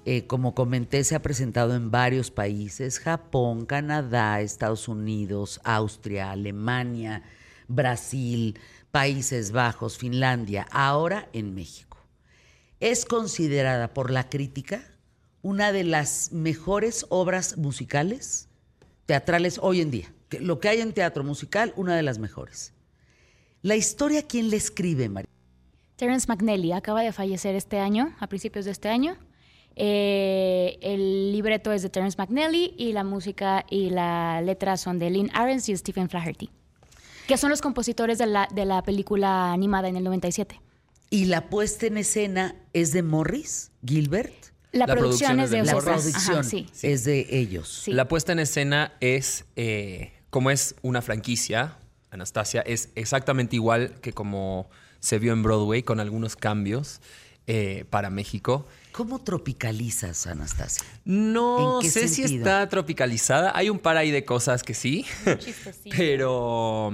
Eh, 0.04 0.26
como 0.28 0.54
comenté, 0.54 1.02
se 1.02 1.16
ha 1.16 1.20
presentado 1.20 1.74
en 1.74 1.90
varios 1.90 2.30
países, 2.30 3.00
Japón, 3.00 3.66
Canadá, 3.66 4.40
Estados 4.40 4.86
Unidos, 4.86 5.60
Austria, 5.64 6.30
Alemania, 6.30 7.24
Brasil, 7.66 8.56
Países 8.92 9.50
Bajos, 9.50 9.98
Finlandia, 9.98 10.68
ahora 10.70 11.28
en 11.32 11.52
México. 11.52 11.98
Es 12.78 13.06
considerada 13.06 13.94
por 13.94 14.12
la 14.12 14.28
crítica 14.28 14.84
una 15.42 15.72
de 15.72 15.82
las 15.82 16.30
mejores 16.30 17.04
obras 17.08 17.56
musicales 17.56 18.48
teatrales 19.06 19.58
hoy 19.60 19.80
en 19.80 19.90
día. 19.90 20.14
lo 20.38 20.60
que 20.60 20.68
hay 20.68 20.80
en 20.80 20.92
teatro 20.92 21.24
musical, 21.24 21.72
una 21.74 21.96
de 21.96 22.04
las 22.04 22.20
mejores. 22.20 22.73
La 23.64 23.76
historia, 23.76 24.22
¿quién 24.26 24.50
le 24.50 24.58
escribe, 24.58 25.08
María? 25.08 25.30
Terence 25.96 26.26
McNally 26.28 26.72
acaba 26.72 27.00
de 27.00 27.12
fallecer 27.12 27.54
este 27.54 27.78
año, 27.78 28.14
a 28.20 28.26
principios 28.26 28.66
de 28.66 28.72
este 28.72 28.90
año. 28.90 29.16
Eh, 29.74 30.76
el 30.82 31.32
libreto 31.32 31.72
es 31.72 31.80
de 31.80 31.88
Terence 31.88 32.14
McNally 32.18 32.74
y 32.76 32.92
la 32.92 33.04
música 33.04 33.64
y 33.70 33.88
la 33.88 34.42
letra 34.42 34.76
son 34.76 34.98
de 34.98 35.08
Lynn 35.08 35.30
Ahrens 35.32 35.66
y 35.70 35.76
Stephen 35.78 36.10
Flaherty, 36.10 36.50
que 37.26 37.38
son 37.38 37.48
los 37.48 37.62
compositores 37.62 38.18
de 38.18 38.26
la, 38.26 38.48
de 38.54 38.66
la 38.66 38.82
película 38.82 39.54
animada 39.54 39.88
en 39.88 39.96
el 39.96 40.04
97. 40.04 40.60
Y 41.08 41.24
la 41.24 41.48
puesta 41.48 41.86
en 41.86 41.96
escena 41.96 42.56
es 42.74 42.92
de 42.92 43.02
Morris 43.02 43.70
Gilbert. 43.82 44.34
La, 44.72 44.86
La 44.86 44.94
producción, 44.94 45.38
producción 45.38 45.40
es 45.40 45.50
de 45.50 45.62
La. 45.62 45.72
Ajá, 45.72 45.80
producción 45.80 46.44
sí. 46.44 46.66
es 46.82 47.04
de 47.04 47.28
ellos. 47.30 47.82
Sí. 47.84 47.94
La 47.94 48.08
puesta 48.08 48.32
en 48.32 48.40
escena 48.40 48.92
es, 49.00 49.46
eh, 49.56 50.12
como 50.28 50.50
es 50.50 50.74
una 50.82 51.00
franquicia, 51.00 51.78
Anastasia, 52.14 52.62
es 52.62 52.90
exactamente 52.94 53.56
igual 53.56 53.94
que 54.00 54.12
como 54.12 54.70
se 55.00 55.18
vio 55.18 55.32
en 55.32 55.42
Broadway, 55.42 55.82
con 55.82 56.00
algunos 56.00 56.36
cambios 56.36 57.00
eh, 57.46 57.84
para 57.90 58.08
México. 58.08 58.66
¿Cómo 58.92 59.20
tropicalizas, 59.20 60.26
Anastasia? 60.26 60.84
No 61.04 61.80
¿En 61.80 61.82
qué 61.82 61.90
sé 61.90 62.08
si 62.08 62.22
está 62.22 62.68
tropicalizada. 62.68 63.52
Hay 63.54 63.68
un 63.68 63.78
par 63.78 63.96
ahí 63.96 64.10
de 64.10 64.24
cosas 64.24 64.62
que 64.62 64.72
sí, 64.72 65.04
pero, 65.96 66.92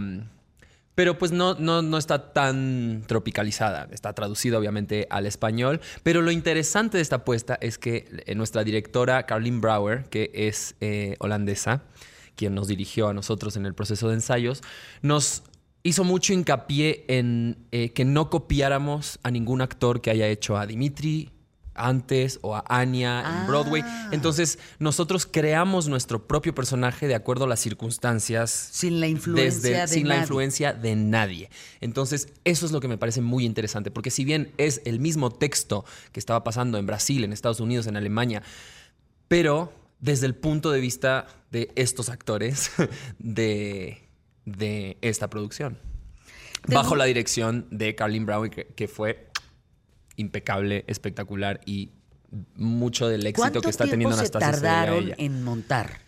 pero 0.94 1.18
pues 1.18 1.30
no, 1.30 1.54
no, 1.54 1.82
no 1.82 1.98
está 1.98 2.32
tan 2.32 3.04
tropicalizada. 3.06 3.88
Está 3.92 4.14
traducido 4.14 4.58
obviamente 4.58 5.06
al 5.10 5.26
español. 5.26 5.80
Pero 6.02 6.22
lo 6.22 6.30
interesante 6.32 6.96
de 6.96 7.02
esta 7.02 7.16
apuesta 7.16 7.58
es 7.60 7.76
que 7.76 8.08
eh, 8.26 8.34
nuestra 8.34 8.64
directora, 8.64 9.26
Carlin 9.26 9.60
Brouwer, 9.60 10.06
que 10.06 10.30
es 10.34 10.74
eh, 10.80 11.16
holandesa, 11.20 11.82
quien 12.40 12.54
nos 12.54 12.68
dirigió 12.68 13.08
a 13.08 13.12
nosotros 13.12 13.54
en 13.56 13.66
el 13.66 13.74
proceso 13.74 14.08
de 14.08 14.14
ensayos, 14.14 14.62
nos 15.02 15.42
hizo 15.82 16.04
mucho 16.04 16.32
hincapié 16.32 17.04
en 17.08 17.58
eh, 17.70 17.90
que 17.90 18.06
no 18.06 18.30
copiáramos 18.30 19.18
a 19.22 19.30
ningún 19.30 19.60
actor 19.60 20.00
que 20.00 20.08
haya 20.10 20.26
hecho 20.26 20.56
a 20.56 20.64
Dimitri 20.64 21.32
antes 21.74 22.38
o 22.40 22.56
a 22.56 22.64
Anya 22.66 23.20
Ah. 23.20 23.40
en 23.42 23.46
Broadway. 23.46 23.84
Entonces, 24.10 24.58
nosotros 24.78 25.26
creamos 25.30 25.86
nuestro 25.86 26.26
propio 26.26 26.54
personaje 26.54 27.06
de 27.08 27.14
acuerdo 27.14 27.44
a 27.44 27.46
las 27.46 27.60
circunstancias. 27.60 28.50
Sin 28.72 29.00
la 29.00 29.06
influencia 29.06 29.82
de 29.82 29.88
sin 29.88 30.08
la 30.08 30.16
influencia 30.16 30.72
de 30.72 30.96
nadie. 30.96 31.50
Entonces, 31.82 32.28
eso 32.44 32.64
es 32.64 32.72
lo 32.72 32.80
que 32.80 32.88
me 32.88 32.96
parece 32.96 33.20
muy 33.20 33.44
interesante, 33.44 33.90
porque 33.90 34.10
si 34.10 34.24
bien 34.24 34.50
es 34.56 34.80
el 34.86 34.98
mismo 34.98 35.30
texto 35.30 35.84
que 36.12 36.20
estaba 36.20 36.42
pasando 36.42 36.78
en 36.78 36.86
Brasil, 36.86 37.22
en 37.22 37.34
Estados 37.34 37.60
Unidos, 37.60 37.86
en 37.86 37.98
Alemania, 37.98 38.42
pero 39.28 39.72
desde 40.00 40.26
el 40.26 40.34
punto 40.34 40.70
de 40.70 40.80
vista 40.80 41.26
de 41.50 41.70
estos 41.76 42.08
actores 42.08 42.70
de, 43.18 44.08
de 44.44 44.98
esta 45.02 45.28
producción. 45.30 45.78
Bajo 46.66 46.94
la 46.94 47.04
dirección 47.06 47.66
de 47.70 47.94
Carlin 47.94 48.26
Brown, 48.26 48.50
que, 48.50 48.66
que 48.66 48.86
fue 48.86 49.30
impecable, 50.16 50.84
espectacular 50.86 51.60
y 51.64 51.92
mucho 52.54 53.08
del 53.08 53.26
éxito 53.26 53.42
¿Cuánto 53.42 53.60
que 53.62 53.70
está 53.70 53.86
teniendo 53.86 54.14
Anastasia 54.14 54.48
a 54.48 54.52
tardaron 54.52 55.12
en 55.16 55.42
montar? 55.42 55.98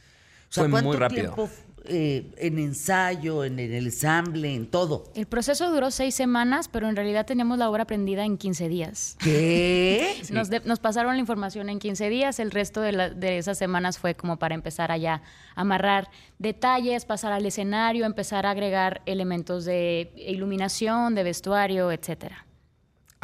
O 0.51 0.55
Fue 0.55 0.69
muy 0.69 0.83
¿cuánto 0.83 0.99
rápido. 0.99 1.35
tiempo, 1.35 1.51
eh, 1.87 2.31
en 2.39 2.59
ensayo, 2.59 3.45
en 3.45 3.59
el 3.59 3.73
ensamble, 3.75 4.55
en 4.55 4.67
todo? 4.67 5.05
El 5.15 5.27
proceso 5.27 5.71
duró 5.71 5.91
seis 5.91 6.15
semanas, 6.15 6.69
pero 6.69 6.89
en 6.89 6.97
realidad 6.97 7.27
teníamos 7.27 7.59
la 7.59 7.69
obra 7.71 7.85
aprendida 7.85 8.25
en 8.25 8.39
15 8.39 8.69
días. 8.69 9.17
¿Qué? 9.23 10.23
Nos, 10.31 10.49
de- 10.51 10.61
nos 10.61 10.79
pasaron 10.79 11.15
la 11.15 11.21
información 11.21 11.69
en 11.69 11.79
15 11.79 12.09
días, 12.09 12.39
el 12.39 12.51
resto 12.51 12.81
de, 12.81 12.93
la- 12.93 13.11
de 13.11 13.39
esas 13.39 13.59
semanas 13.59 13.99
fue 13.99 14.15
como 14.15 14.39
para 14.39 14.55
empezar 14.55 14.91
allá 14.93 15.23
a 15.55 15.61
amarrar 15.63 16.09
detalles, 16.39 17.05
pasar 17.05 17.33
al 17.33 17.45
escenario, 17.47 18.05
empezar 18.07 18.47
a 18.47 18.51
agregar 18.51 19.03
elementos 19.07 19.65
de 19.65 20.13
iluminación, 20.17 21.15
de 21.15 21.23
vestuario, 21.23 21.91
etcétera. 21.93 22.47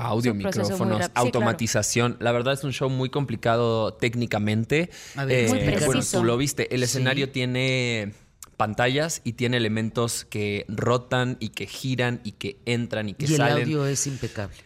Audio, 0.01 0.33
micrófonos, 0.33 0.99
claro. 0.99 1.13
automatización. 1.17 2.19
La 2.21 2.31
verdad 2.31 2.55
es 2.55 2.63
un 2.63 2.73
show 2.73 2.89
muy 2.89 3.11
complicado 3.11 3.95
técnicamente. 3.95 4.91
A 5.17 5.25
ver, 5.25 5.49
Muy 5.49 5.59
bueno, 5.59 5.73
preciso. 5.87 6.19
tú 6.19 6.25
lo 6.25 6.37
viste. 6.37 6.73
El 6.73 6.83
Sí. 6.83 6.85
escenario 6.85 7.31
tiene 7.31 8.13
pantallas 8.59 9.23
y 9.25 9.33
tiene 9.33 9.57
elementos 9.57 10.27
que 10.27 10.67
rotan 10.69 11.39
y 11.41 11.49
que 11.51 11.67
giran 11.67 12.21
y 12.25 12.33
que 12.33 12.59
entran 12.67 13.09
y 13.09 13.15
que 13.15 13.25
Y 13.25 13.29
el 13.31 13.37
salen. 13.39 13.63
audio 13.63 13.87
es 13.87 14.07
impecable. 14.07 14.57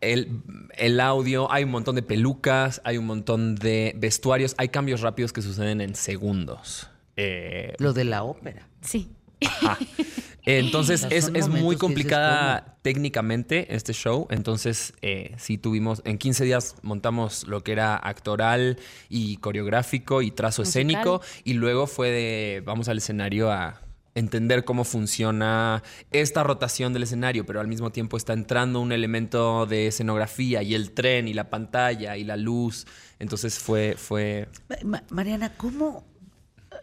El, 0.00 0.40
el 0.78 0.98
audio, 0.98 1.52
hay 1.52 1.64
un 1.64 1.70
montón 1.72 1.94
de 1.96 2.02
pelucas, 2.02 2.80
hay 2.84 2.96
un 2.96 3.04
montón 3.04 3.56
de 3.56 3.92
vestuarios, 3.98 4.54
hay 4.56 4.70
cambios 4.70 5.02
rápidos 5.02 5.34
que 5.34 5.42
suceden 5.42 5.82
en 5.82 5.94
segundos. 5.94 6.88
Eh, 7.18 7.74
Lo 7.78 7.92
de 7.92 8.04
la 8.04 8.22
ópera. 8.22 8.66
Sí. 8.80 9.10
Ajá. 9.46 9.76
Entonces 10.44 11.06
es, 11.10 11.30
es 11.34 11.48
muy 11.48 11.76
complicada 11.76 12.76
técnicamente 12.82 13.74
este 13.74 13.92
show. 13.92 14.26
Entonces 14.30 14.94
eh, 15.02 15.34
sí 15.38 15.58
tuvimos, 15.58 16.02
en 16.04 16.18
15 16.18 16.44
días 16.44 16.76
montamos 16.82 17.46
lo 17.46 17.62
que 17.62 17.72
era 17.72 17.96
actoral 17.96 18.78
y 19.08 19.36
coreográfico 19.38 20.22
y 20.22 20.30
trazo 20.30 20.62
Musical. 20.62 20.80
escénico. 20.90 21.20
Y 21.44 21.54
luego 21.54 21.86
fue 21.86 22.10
de, 22.10 22.62
vamos 22.64 22.88
al 22.88 22.98
escenario 22.98 23.50
a 23.50 23.80
entender 24.16 24.64
cómo 24.64 24.82
funciona 24.84 25.82
esta 26.10 26.42
rotación 26.42 26.92
del 26.92 27.04
escenario, 27.04 27.46
pero 27.46 27.60
al 27.60 27.68
mismo 27.68 27.90
tiempo 27.92 28.16
está 28.16 28.32
entrando 28.32 28.80
un 28.80 28.90
elemento 28.92 29.66
de 29.66 29.86
escenografía 29.86 30.62
y 30.62 30.74
el 30.74 30.90
tren 30.92 31.28
y 31.28 31.32
la 31.34 31.48
pantalla 31.48 32.16
y 32.16 32.24
la 32.24 32.36
luz. 32.36 32.86
Entonces 33.20 33.58
fue, 33.58 33.94
fue 33.96 34.48
Ma- 34.84 35.04
Mariana, 35.10 35.52
¿cómo? 35.56 36.04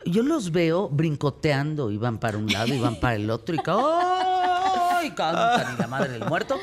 Yo 0.05 0.23
los 0.23 0.51
veo 0.51 0.89
brincoteando 0.89 1.91
y 1.91 1.97
van 1.97 2.17
para 2.19 2.37
un 2.37 2.47
lado 2.51 2.73
y 2.73 2.79
van 2.79 2.99
para 2.99 3.15
el 3.15 3.29
otro 3.29 3.55
y, 3.55 3.59
ca- 3.59 4.97
¡ay! 4.99 5.11
cantan 5.11 5.75
y 5.75 5.79
la 5.81 5.87
madre 5.87 6.09
del 6.13 6.25
muerto. 6.25 6.57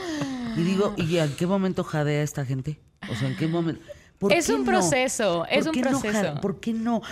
Y 0.56 0.62
digo, 0.62 0.94
¿y 0.96 1.16
en 1.18 1.34
qué 1.34 1.46
momento 1.46 1.84
jadea 1.84 2.22
esta 2.22 2.44
gente? 2.44 2.78
O 3.10 3.14
sea, 3.14 3.28
¿en 3.28 3.36
qué 3.36 3.46
momento? 3.46 3.82
¿Por 4.18 4.32
Es 4.32 4.48
un 4.48 4.60
no? 4.64 4.70
proceso, 4.70 5.40
¿Por 5.40 5.52
es 5.58 5.66
un 5.66 5.72
qué 5.72 5.82
no 5.82 5.90
proceso. 5.90 6.12
jade- 6.18 6.40
¿Por 6.40 6.60
qué 6.60 6.72
no? 6.72 7.02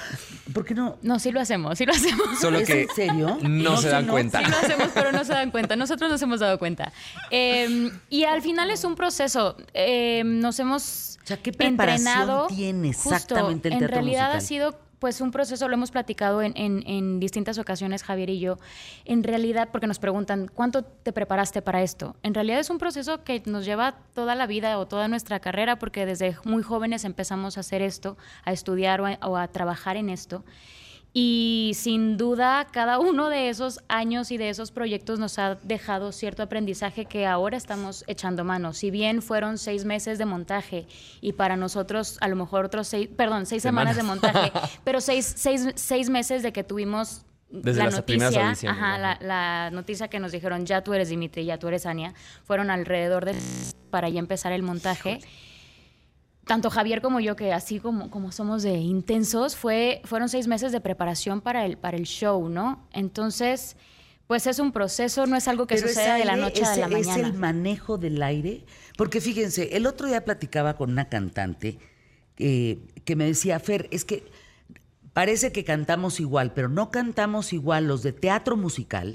¿Por 0.55 0.65
qué 0.65 0.75
no? 0.75 0.97
No, 1.03 1.19
sí 1.19 1.33
lo 1.33 1.41
hacemos, 1.41 1.77
sí 1.77 1.85
lo 1.85 1.93
hacemos. 1.93 2.39
solo 2.41 2.59
¿Es 2.59 2.67
que 2.69 2.83
en 2.83 2.89
serio? 2.95 3.39
no, 3.43 3.77
se 3.77 3.83
sé, 3.85 3.89
dan 3.89 4.07
cuenta. 4.07 4.39
Sí 4.45 4.51
lo 4.51 4.57
hacemos, 4.57 4.89
pero 4.95 5.13
no 5.13 5.25
se 5.25 5.33
dan 5.33 5.51
cuenta. 5.51 5.75
Nosotros 5.77 6.11
nos 6.11 6.23
hemos 6.23 6.41
dado 6.41 6.59
cuenta. 6.59 6.93
Eh, 7.31 7.91
y 8.09 8.25
al 8.25 8.41
final 8.41 8.71
es 8.71 8.85
un 8.85 8.95
proceso. 8.95 9.57
Eh, 9.75 10.23
nos 10.25 10.59
hemos 10.61 11.19
O 11.23 11.27
sea, 11.27 11.37
¿qué 11.39 11.53
preparación 11.53 12.07
entrenado. 12.09 12.47
tiene 12.47 12.93
Justo, 12.95 13.15
exactamente 13.15 13.69
el 13.69 13.75
En 13.75 13.79
teatro 13.81 13.95
realidad 13.97 14.31
ha 14.31 14.35
musical? 14.37 14.47
sido 14.73 14.79
pues 15.03 15.21
un 15.21 15.33
proceso, 15.33 15.67
lo 15.67 15.75
hemos 15.75 15.91
platicado 15.91 16.43
en, 16.43 16.53
en- 16.57 17.19
distintas 17.19 17.59
ocasiones, 17.59 18.05
Javier 18.05 18.31
y 18.31 18.39
yo. 18.39 18.59
En 19.05 19.25
realidad, 19.25 19.69
porque 19.73 19.89
nos 19.89 19.99
preguntan, 19.99 20.49
¿cuánto 20.55 20.85
te 20.85 21.13
preparaste 21.13 21.61
para 21.61 21.83
esto? 21.83 22.15
En 22.23 22.35
realidad 22.35 22.61
es 22.61 22.71
un 22.71 22.79
proceso 22.79 23.25
que 23.25 23.43
nos 23.47 23.65
lleva 23.65 23.97
toda 24.15 24.37
la 24.37 24.47
vida 24.47 24.79
o 24.79 24.87
toda 24.87 25.09
nuestra 25.09 25.41
carrera, 25.41 25.75
porque 25.81 26.07
desde 26.07 26.37
muy 26.45 26.63
jóvenes 26.63 27.05
empezamos 27.05 27.57
a 27.57 27.61
hacer 27.63 27.83
esto, 27.83 28.17
a 28.45 28.53
estudiar 28.53 29.01
o 29.01 29.37
a 29.37 29.49
trabajar 29.49 29.97
en 29.97 30.09
esto. 30.09 30.45
Y 31.15 31.73
sin 31.75 32.17
duda, 32.17 32.69
cada 32.73 32.99
uno 32.99 33.29
de 33.29 33.51
esos 33.51 33.81
años 33.89 34.31
y 34.31 34.39
de 34.39 34.49
esos 34.49 34.71
proyectos 34.71 35.19
nos 35.19 35.39
ha 35.39 35.57
dejado 35.57 36.11
cierto 36.11 36.43
aprendizaje 36.43 37.05
que 37.05 37.27
ahora 37.27 37.59
estamos 37.59 38.03
echando 38.07 38.45
mano. 38.45 38.73
Si 38.73 38.91
bien 38.91 39.21
fueron 39.21 39.59
seis 39.59 39.85
meses 39.85 40.17
de 40.17 40.25
montaje 40.25 40.87
y 41.21 41.35
para 41.35 41.57
nosotros 41.57 42.17
a 42.23 42.29
lo 42.29 42.37
mejor 42.37 42.65
otros 42.65 42.89
seis, 42.89 43.11
perdón, 43.15 43.45
seis 43.45 43.63
semanas, 43.63 43.97
de 43.97 44.05
montaje, 44.05 44.53
pero 44.85 45.03
seis, 45.03 45.31
seis, 45.37 45.69
seis 45.75 46.09
meses 46.09 46.43
de 46.43 46.51
que 46.55 46.65
tuvimos 46.65 47.27
Desde 47.51 47.81
la 47.81 47.85
las 47.87 47.95
noticia, 47.97 48.51
ajá. 48.71 48.97
la, 48.97 49.19
la 49.21 49.71
noticia 49.71 50.09
que 50.09 50.19
nos 50.19 50.33
dijeron, 50.33 50.65
ya 50.65 50.83
tú 50.83 50.95
eres 50.95 51.11
Dimitri, 51.11 51.45
ya 51.45 51.59
tú 51.59 51.69
eres 51.69 51.85
Ania, 51.85 52.15
fueron 52.45 52.71
alrededor 52.71 53.27
de 53.27 53.35
para 53.91 54.09
ya 54.09 54.19
empezar 54.19 54.53
el 54.53 54.63
montaje 54.63 55.21
tanto 56.47 56.71
Javier 56.71 57.01
como 57.03 57.21
yo, 57.21 57.37
que 57.37 57.53
así 57.53 57.79
como, 57.79 58.11
como 58.11 58.33
somos 58.33 58.63
de 58.63 58.75
intensos, 58.75 59.57
fue, 59.57 60.01
fueron 60.05 60.29
seis 60.29 60.47
meses 60.49 60.73
de 60.73 60.81
preparación 60.81 61.41
para 61.41 61.65
el, 61.65 61.77
para 61.79 61.97
el 61.97 62.05
show, 62.05 62.49
¿no? 62.49 62.87
Entonces, 62.93 63.77
pues 64.27 64.47
es 64.47 64.59
un 64.59 64.73
proceso, 64.73 65.27
no 65.27 65.37
es 65.37 65.47
algo 65.49 65.67
que 65.67 65.75
Pero 65.77 65.87
es 65.87 65.95
sucede 65.95 66.19
de 66.19 66.25
la 66.25 66.37
noche 66.37 66.63
es, 66.63 66.69
a 66.69 66.77
la 66.77 66.99
es 66.99 67.07
mañana. 67.07 67.29
el 67.29 67.35
manejo 67.35 67.99
del 67.99 68.23
aire. 68.23 68.65
Porque 68.97 69.21
fíjense, 69.21 69.77
el 69.77 69.87
otro 69.87 70.07
día 70.09 70.25
platicaba 70.25 70.77
con 70.77 70.91
una 70.91 71.09
cantante 71.09 71.79
eh, 72.39 72.79
que 73.05 73.15
me 73.17 73.25
decía, 73.27 73.61
Fer, 73.61 73.89
es 73.91 74.05
que 74.05 74.25
parece 75.13 75.53
que 75.53 75.65
cantamos 75.65 76.19
igual, 76.21 76.53
pero 76.55 76.69
no 76.69 76.91
cantamos 76.91 77.53
igual 77.53 77.87
los 77.87 78.03
de 78.03 78.13
teatro 78.13 78.57
musical. 78.57 79.13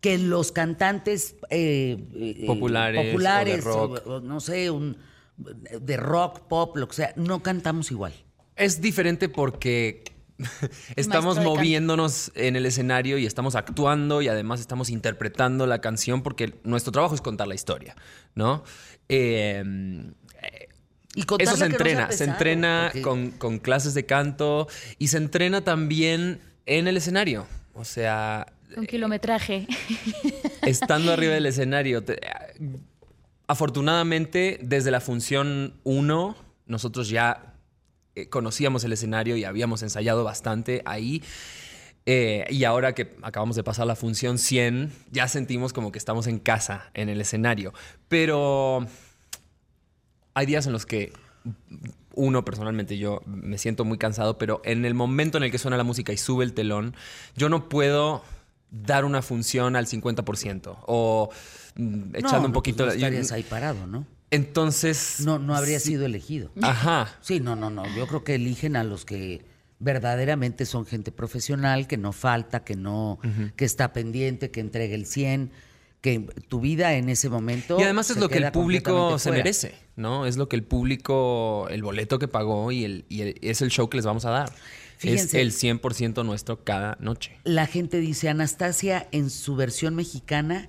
Que 0.00 0.16
los 0.16 0.52
cantantes 0.52 1.34
eh, 1.50 1.98
eh, 2.14 2.44
Populares 2.46 3.00
o 3.00 3.02
de 3.02 3.10
populares, 3.10 3.64
rock. 3.64 4.06
o- 4.06 4.10
o 4.14 4.20
no 4.20 4.38
sé, 4.38 4.70
un, 4.70 4.96
de 5.38 5.96
rock, 5.96 6.40
pop, 6.48 6.76
lo 6.76 6.88
que 6.88 6.94
sea, 6.96 7.12
no 7.16 7.42
cantamos 7.42 7.90
igual. 7.90 8.12
Es 8.56 8.80
diferente 8.80 9.28
porque 9.28 10.02
estamos 10.96 11.38
moviéndonos 11.38 12.32
en 12.34 12.56
el 12.56 12.66
escenario 12.66 13.18
y 13.18 13.26
estamos 13.26 13.54
actuando 13.54 14.20
y 14.22 14.28
además 14.28 14.60
estamos 14.60 14.90
interpretando 14.90 15.66
la 15.66 15.80
canción 15.80 16.22
porque 16.22 16.54
nuestro 16.64 16.92
trabajo 16.92 17.14
es 17.14 17.20
contar 17.20 17.46
la 17.48 17.54
historia, 17.54 17.94
¿no? 18.34 18.64
Eh, 19.08 19.64
Y 21.14 21.22
eso 21.38 21.56
se 21.56 21.60
no 21.68 21.74
entrena, 21.74 22.12
se 22.12 22.24
entrena 22.24 22.88
porque- 22.92 23.02
con, 23.02 23.30
con 23.32 23.58
clases 23.58 23.94
de 23.94 24.06
canto 24.06 24.68
y 24.98 25.08
se 25.08 25.16
entrena 25.18 25.62
también 25.62 26.40
en 26.66 26.86
el 26.88 26.96
escenario. 26.96 27.46
O 27.74 27.84
sea, 27.84 28.52
Con 28.74 28.86
kilometraje. 28.86 29.66
estando 30.62 31.12
arriba 31.12 31.34
del 31.34 31.46
escenario. 31.46 32.02
te- 32.04 32.20
afortunadamente, 33.48 34.60
desde 34.62 34.90
la 34.92 35.00
función 35.00 35.74
1, 35.82 36.36
nosotros 36.66 37.08
ya 37.08 37.54
eh, 38.14 38.28
conocíamos 38.28 38.84
el 38.84 38.92
escenario 38.92 39.36
y 39.36 39.44
habíamos 39.44 39.82
ensayado 39.82 40.22
bastante 40.22 40.82
ahí. 40.84 41.22
Eh, 42.06 42.46
y 42.50 42.64
ahora 42.64 42.94
que 42.94 43.16
acabamos 43.22 43.56
de 43.56 43.64
pasar 43.64 43.86
la 43.86 43.96
función 43.96 44.38
100, 44.38 44.92
ya 45.10 45.28
sentimos 45.28 45.72
como 45.72 45.92
que 45.92 45.98
estamos 45.98 46.26
en 46.26 46.38
casa, 46.38 46.90
en 46.94 47.08
el 47.08 47.20
escenario. 47.20 47.72
Pero 48.08 48.86
hay 50.34 50.46
días 50.46 50.66
en 50.66 50.72
los 50.72 50.86
que 50.86 51.12
uno 52.14 52.44
personalmente 52.44 52.98
yo 52.98 53.22
me 53.26 53.58
siento 53.58 53.84
muy 53.84 53.96
cansado, 53.96 54.38
pero 54.38 54.60
en 54.64 54.84
el 54.84 54.94
momento 54.94 55.38
en 55.38 55.44
el 55.44 55.50
que 55.50 55.58
suena 55.58 55.76
la 55.76 55.84
música 55.84 56.12
y 56.12 56.16
sube 56.16 56.44
el 56.44 56.52
telón, 56.52 56.94
yo 57.36 57.48
no 57.48 57.68
puedo 57.68 58.22
dar 58.70 59.04
una 59.04 59.22
función 59.22 59.76
al 59.76 59.86
50% 59.86 60.78
o 60.86 61.30
echando 61.78 62.20
No, 62.32 62.36
un 62.38 62.42
no, 62.48 62.52
poquito... 62.52 62.84
pues 62.84 62.96
no 62.98 63.06
estarías 63.06 63.32
ahí 63.32 63.42
parado, 63.44 63.86
¿no? 63.86 64.06
Entonces... 64.30 65.20
No, 65.20 65.38
no 65.38 65.54
habría 65.56 65.80
sí. 65.80 65.88
sido 65.90 66.04
elegido. 66.04 66.50
Ajá. 66.60 67.16
Sí, 67.22 67.40
no, 67.40 67.56
no, 67.56 67.70
no. 67.70 67.84
Yo 67.96 68.06
creo 68.06 68.24
que 68.24 68.34
eligen 68.34 68.76
a 68.76 68.84
los 68.84 69.04
que 69.04 69.42
verdaderamente 69.78 70.66
son 70.66 70.84
gente 70.86 71.12
profesional, 71.12 71.86
que 71.86 71.96
no 71.96 72.12
falta, 72.12 72.64
que 72.64 72.74
no, 72.76 73.18
que 73.56 73.64
está 73.64 73.92
pendiente, 73.92 74.50
que 74.50 74.60
entrega 74.60 74.94
el 74.94 75.06
100, 75.06 75.50
que 76.00 76.20
tu 76.48 76.60
vida 76.60 76.94
en 76.94 77.08
ese 77.08 77.28
momento. 77.28 77.78
Y 77.78 77.84
además 77.84 78.10
es 78.10 78.16
lo 78.18 78.28
que 78.28 78.38
el 78.38 78.50
público 78.52 79.18
se 79.18 79.30
fuera. 79.30 79.44
merece, 79.44 79.74
¿no? 79.96 80.26
Es 80.26 80.36
lo 80.36 80.48
que 80.48 80.56
el 80.56 80.64
público, 80.64 81.68
el 81.70 81.82
boleto 81.82 82.18
que 82.18 82.28
pagó 82.28 82.70
y, 82.72 82.84
el, 82.84 83.04
y 83.08 83.22
el- 83.22 83.38
es 83.40 83.62
el 83.62 83.70
show 83.70 83.88
que 83.88 83.96
les 83.98 84.04
vamos 84.06 84.24
a 84.24 84.30
dar. 84.30 84.52
Fíjense. 84.98 85.40
Es 85.40 85.62
el 85.62 85.78
100% 85.80 86.24
nuestro 86.24 86.64
cada 86.64 86.96
noche. 87.00 87.38
La 87.44 87.66
gente 87.66 87.98
dice, 88.00 88.28
Anastasia 88.28 89.06
en 89.12 89.30
su 89.30 89.54
versión 89.54 89.94
mexicana 89.94 90.68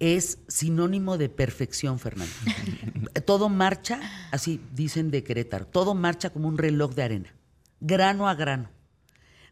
es 0.00 0.38
sinónimo 0.48 1.18
de 1.18 1.28
perfección, 1.28 1.98
Fernando. 1.98 2.32
todo 3.26 3.48
marcha, 3.48 4.00
así 4.32 4.60
dicen 4.74 5.10
de 5.10 5.22
Querétaro, 5.22 5.66
todo 5.66 5.94
marcha 5.94 6.30
como 6.30 6.48
un 6.48 6.58
reloj 6.58 6.94
de 6.94 7.02
arena, 7.02 7.34
grano 7.80 8.28
a 8.28 8.34
grano, 8.34 8.70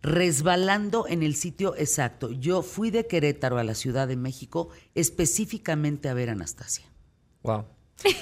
resbalando 0.03 1.07
en 1.07 1.23
el 1.23 1.37
sitio 1.37 1.77
exacto. 1.77 2.33
Yo 2.33 2.63
fui 2.63 2.91
de 2.91 3.07
Querétaro 3.07 3.59
a 3.59 3.65
la 3.65 3.75
Ciudad 3.75 4.09
de 4.09 4.17
México 4.17 4.71
específicamente 4.95 6.09
a 6.09 6.15
ver 6.15 6.31
a 6.31 6.33
Anastasia. 6.33 6.87
Wow. 7.43 7.67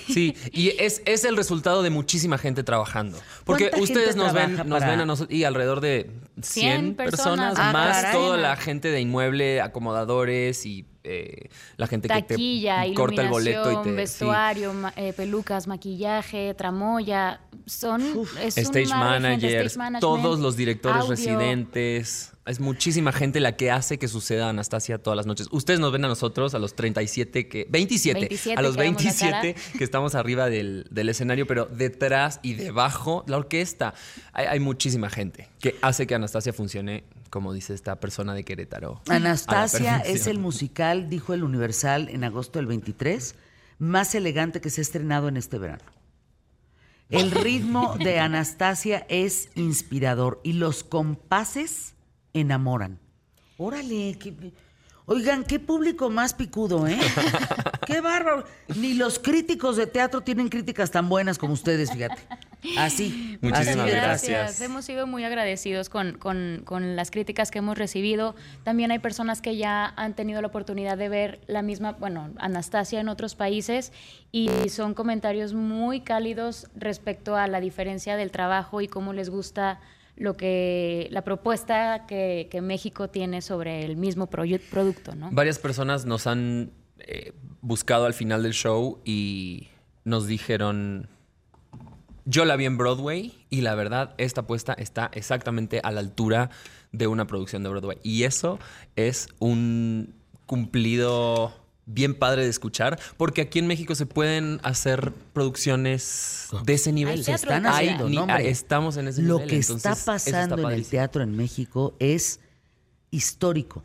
Sí, 0.09 0.35
y 0.53 0.71
es, 0.83 1.03
es 1.05 1.25
el 1.25 1.37
resultado 1.37 1.83
de 1.83 1.91
muchísima 1.91 2.39
gente 2.39 2.65
trabajando. 2.65 3.19
Porque 3.45 3.69
¿Cuánta 3.69 3.83
ustedes 3.83 4.17
nos 4.17 4.33
ven, 4.33 4.57
nos 4.67 4.81
ven 4.81 5.01
a 5.01 5.05
nosotros 5.05 5.37
y 5.37 5.45
alrededor 5.45 5.81
de 5.81 6.11
100, 6.41 6.43
100 6.43 6.95
personas, 6.95 7.51
personas. 7.51 7.55
Ah, 7.59 7.73
más 7.73 7.97
caray. 7.99 8.13
toda 8.13 8.37
la 8.39 8.57
gente 8.57 8.91
de 8.91 9.01
inmueble, 9.01 9.61
acomodadores 9.61 10.65
y 10.65 10.87
eh, 11.07 11.49
la 11.77 11.87
gente 11.87 12.09
Taquilla, 12.09 12.83
que 12.83 12.89
te 12.91 12.95
corta 12.95 13.23
el 13.23 13.29
boleto 13.29 13.73
y 13.73 13.77
te... 13.85 13.91
sí. 13.91 13.95
vestuario, 13.95 14.73
ma- 14.75 14.93
eh, 14.97 15.13
pelucas, 15.13 15.67
maquillaje, 15.67 16.53
tramoya. 16.55 17.41
Son 17.67 18.03
es 18.41 18.57
Stage 18.59 18.87
managers, 18.89 19.73
stage 19.73 20.01
todos 20.01 20.39
los 20.41 20.57
directores 20.57 20.99
audio. 21.03 21.11
residentes. 21.11 22.33
Es 22.47 22.61
muchísima 22.61 23.11
gente 23.11 23.41
la 23.41 23.57
que 23.57 23.73
hace 23.73 23.99
que 23.99 24.07
suceda 24.07 24.49
Anastasia 24.51 24.99
todas 24.99 25.17
las 25.17 25.27
noches. 25.27 25.49
Ustedes 25.51 25.81
nos 25.81 25.91
ven 25.91 26.05
a 26.05 26.09
nosotros, 26.09 26.55
a 26.55 26.61
los 26.61 26.77
37 26.77 27.49
que... 27.49 27.67
27, 27.69 28.21
27 28.21 28.57
a 28.57 28.63
los 28.63 28.77
que 28.77 28.85
damos 28.85 29.05
la 29.05 29.11
cara. 29.19 29.43
27 29.43 29.79
que 29.79 29.83
estamos 29.83 30.15
arriba 30.15 30.49
del, 30.49 30.87
del 30.93 31.09
escenario, 31.09 31.49
pero 31.49 31.67
detrás 31.67 32.39
y 32.45 32.55
debajo, 32.55 33.25
la 33.27 33.39
orquesta. 33.39 33.95
Hay, 34.33 34.47
hay 34.47 34.61
muchísima 34.61 35.11
gente 35.11 35.49
que 35.59 35.75
hace 35.83 36.07
que 36.07 36.15
Anastasia 36.15 36.53
funcione, 36.53 37.03
como 37.29 37.53
dice 37.53 37.75
esta 37.75 38.01
persona 38.01 38.35
de 38.35 38.45
Querétaro. 38.45 39.01
Anastasia 39.09 39.99
es 39.99 40.27
el 40.27 40.39
musical, 40.39 41.09
dijo 41.09 41.35
el 41.35 41.43
Universal 41.43 42.09
en 42.09 42.25
agosto 42.25 42.59
del 42.59 42.67
23, 42.67 43.35
más 43.79 44.15
elegante 44.15 44.61
que 44.61 44.71
se 44.71 44.81
ha 44.81 44.83
estrenado 44.83 45.29
en 45.29 45.37
este 45.37 45.59
verano. 45.59 45.85
El 47.09 47.31
ritmo 47.31 47.97
de 47.99 48.19
Anastasia 48.21 49.07
es 49.09 49.51
inspirador 49.55 50.41
y 50.43 50.55
los 50.55 50.85
compases 50.85 51.95
enamoran. 52.33 52.99
Órale, 53.59 54.19
oigan, 55.07 55.45
qué 55.45 55.59
público 55.59 56.11
más 56.11 56.35
picudo, 56.35 56.87
¿eh? 56.87 56.99
Qué 57.87 58.01
bárbaro. 58.01 58.45
Ni 58.77 58.95
los 58.95 59.19
críticos 59.19 59.77
de 59.77 59.87
teatro 59.87 60.21
tienen 60.21 60.49
críticas 60.49 60.91
tan 60.91 61.09
buenas 61.09 61.39
como 61.39 61.53
ustedes, 61.55 61.93
fíjate. 61.93 62.21
Así, 62.77 63.39
Muchísimas 63.41 63.87
así 63.87 63.91
gracias. 63.91 64.47
fácil. 64.51 64.67
Hemos 64.67 64.85
sido 64.85 65.07
muy 65.07 65.25
agradecidos 65.25 65.89
con, 65.89 66.19
con- 66.19 66.63
con 66.65 66.97
las 66.97 67.11
críticas 67.11 67.51
que 67.51 67.59
hemos 67.61 67.79
recibido. 67.79 68.35
También 68.65 68.91
hay 68.91 68.99
personas 68.99 69.41
que 69.41 69.57
ya 69.57 69.87
han 69.97 70.15
tenido 70.17 70.41
la 70.43 70.49
oportunidad 70.49 70.99
de 70.99 71.09
ver 71.09 71.41
la 71.47 71.63
misma, 71.63 71.93
bueno, 71.93 72.31
Anastasia 72.39 73.01
en 73.01 73.09
otros 73.09 73.35
países 73.37 73.93
y 74.33 74.51
son 74.69 74.95
comentarios 74.95 75.55
muy 75.55 76.01
cálidos 76.01 76.67
respecto 76.75 77.37
a 77.37 77.47
la 77.47 77.61
diferencia 77.61 78.17
del 78.17 78.31
trabajo 78.33 78.81
y 78.81 78.89
cómo 78.89 79.13
les 79.13 79.31
gusta 79.31 79.79
lo 80.17 80.35
que 80.37 81.09
la 81.13 81.23
propuesta 81.23 82.07
que, 82.09 82.49
que 82.51 82.63
México 82.63 83.09
tiene 83.11 83.43
sobre 83.43 83.85
el 83.85 83.97
mismo 83.97 84.29
proye- 84.29 84.59
producto, 84.71 85.15
¿no? 85.15 85.29
Varias 85.31 85.59
personas 85.59 86.07
nos 86.07 86.27
han 86.27 86.71
eh, 87.01 87.33
buscado 87.63 88.07
al 88.07 88.15
final 88.15 88.43
del 88.43 88.53
show 88.53 89.01
y 89.05 89.69
nos 90.05 90.27
dijeron, 90.27 91.09
yo 92.25 92.45
la 92.45 92.57
vi 92.57 92.65
en 92.65 92.77
Broadway 92.79 93.35
y 93.51 93.61
la 93.61 93.75
verdad, 93.75 94.15
esta 94.19 94.43
apuesta 94.43 94.73
está 94.75 95.11
exactamente 95.15 95.81
a 95.83 95.91
la 95.93 96.01
altura 96.01 96.51
de 96.93 97.07
una 97.07 97.27
producción 97.27 97.63
de 97.63 97.69
Broadway. 97.69 97.99
Y 98.03 98.25
eso 98.25 98.59
es 98.97 99.29
un 99.39 100.15
cumplido 100.47 101.55
bien 101.89 102.15
padre 102.19 102.43
de 102.43 102.49
escuchar, 102.49 102.99
porque 103.17 103.43
aquí 103.43 103.61
en 103.61 103.69
México 103.69 103.95
se 103.95 104.07
pueden 104.07 104.59
hacer 104.65 105.13
producciones 105.33 106.49
de 106.65 106.75
ese 106.75 106.93
nivel. 106.93 107.19
Hay 107.19 107.25
Se 107.25 107.33
están 107.33 107.65
Hay- 107.67 107.87
haciendo, 107.87 108.09
ni- 108.09 108.17
no, 108.17 108.23
hombre. 108.23 108.49
estamos 108.51 108.97
en 108.97 109.07
ese 109.07 109.23
Lo 109.23 109.35
nivel. 109.35 109.51
que 109.51 109.57
entonces, 109.57 109.93
está 109.99 110.05
pasando 110.13 110.69
en 110.69 110.75
el 110.75 110.85
teatro 110.87 111.23
en 111.23 111.37
México 111.37 111.95
es 112.01 112.41
histórico. 113.13 113.85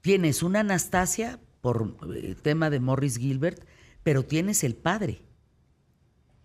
Tienes 0.00 0.42
una 0.42 0.60
Anastasia 0.60 1.38
por 1.62 1.96
eh, 2.14 2.34
tema 2.42 2.68
de 2.68 2.80
Morris 2.80 3.16
Gilbert, 3.16 3.64
pero 4.02 4.24
tienes 4.26 4.62
el 4.64 4.74
padre. 4.74 5.22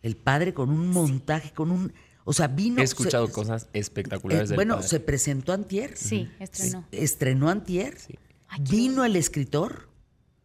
El 0.02 0.16
padre 0.16 0.54
con 0.54 0.70
un 0.70 0.88
montaje, 0.88 1.52
con 1.52 1.72
un... 1.72 1.92
O 2.24 2.32
sea, 2.34 2.48
vino... 2.48 2.80
He 2.82 2.86
escuchado 2.86 3.28
se- 3.28 3.34
cosas 3.34 3.64
eh, 3.74 3.80
espectaculares 3.80 4.50
del 4.50 4.56
bueno, 4.56 4.76
padre. 4.76 4.88
se 4.88 5.00
presentó 5.02 5.52
antier. 5.54 5.98
Sí, 5.98 6.30
estrenó. 6.40 6.86
Estrenó 6.92 7.50
antier. 7.50 7.98
Vino 8.70 9.04
el 9.04 9.16
escritor 9.18 9.90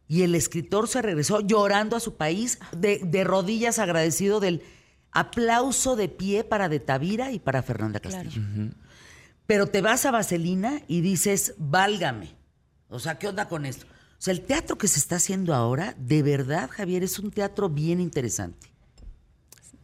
y 0.09 0.23
el 0.23 0.35
escritor 0.35 0.89
se 0.89 1.03
regresó 1.03 1.41
llorando 1.41 1.95
a 1.97 2.01
su 2.01 2.17
país, 2.17 2.59
de, 2.77 2.99
de 3.05 3.25
rodillas 3.25 3.79
agradecido 3.79 4.41
del 4.41 4.63
aplauso 5.13 5.97
de 5.97 6.09
pie 6.09 6.45
para 6.45 6.69
De 6.69 6.81
Tavira 6.81 7.31
y 7.31 7.39
para 7.39 7.63
Fernanda 7.63 8.01
Claro. 8.01 8.25
Castillo. 8.25 8.71
Pero 9.47 9.67
te 9.67 9.83
vas 9.83 10.07
a 10.07 10.11
Vaselina 10.11 10.81
y 10.89 11.03
dices, 11.03 11.55
válgame. 11.59 12.35
O 12.89 12.99
sea, 12.99 13.19
¿qué 13.19 13.29
onda 13.29 13.49
con 13.49 13.67
esto? 13.67 13.87
O 14.23 14.25
sea, 14.25 14.35
el 14.35 14.43
teatro 14.43 14.79
que 14.79 14.87
se 14.87 15.01
está 15.01 15.17
haciendo 15.17 15.53
ahora, 15.53 15.97
de 15.99 16.23
verdad, 16.23 16.71
Javier, 16.71 17.03
es 17.03 17.19
un 17.19 17.33
teatro 17.33 17.69
bien 17.69 18.01
interesante. 18.01 18.69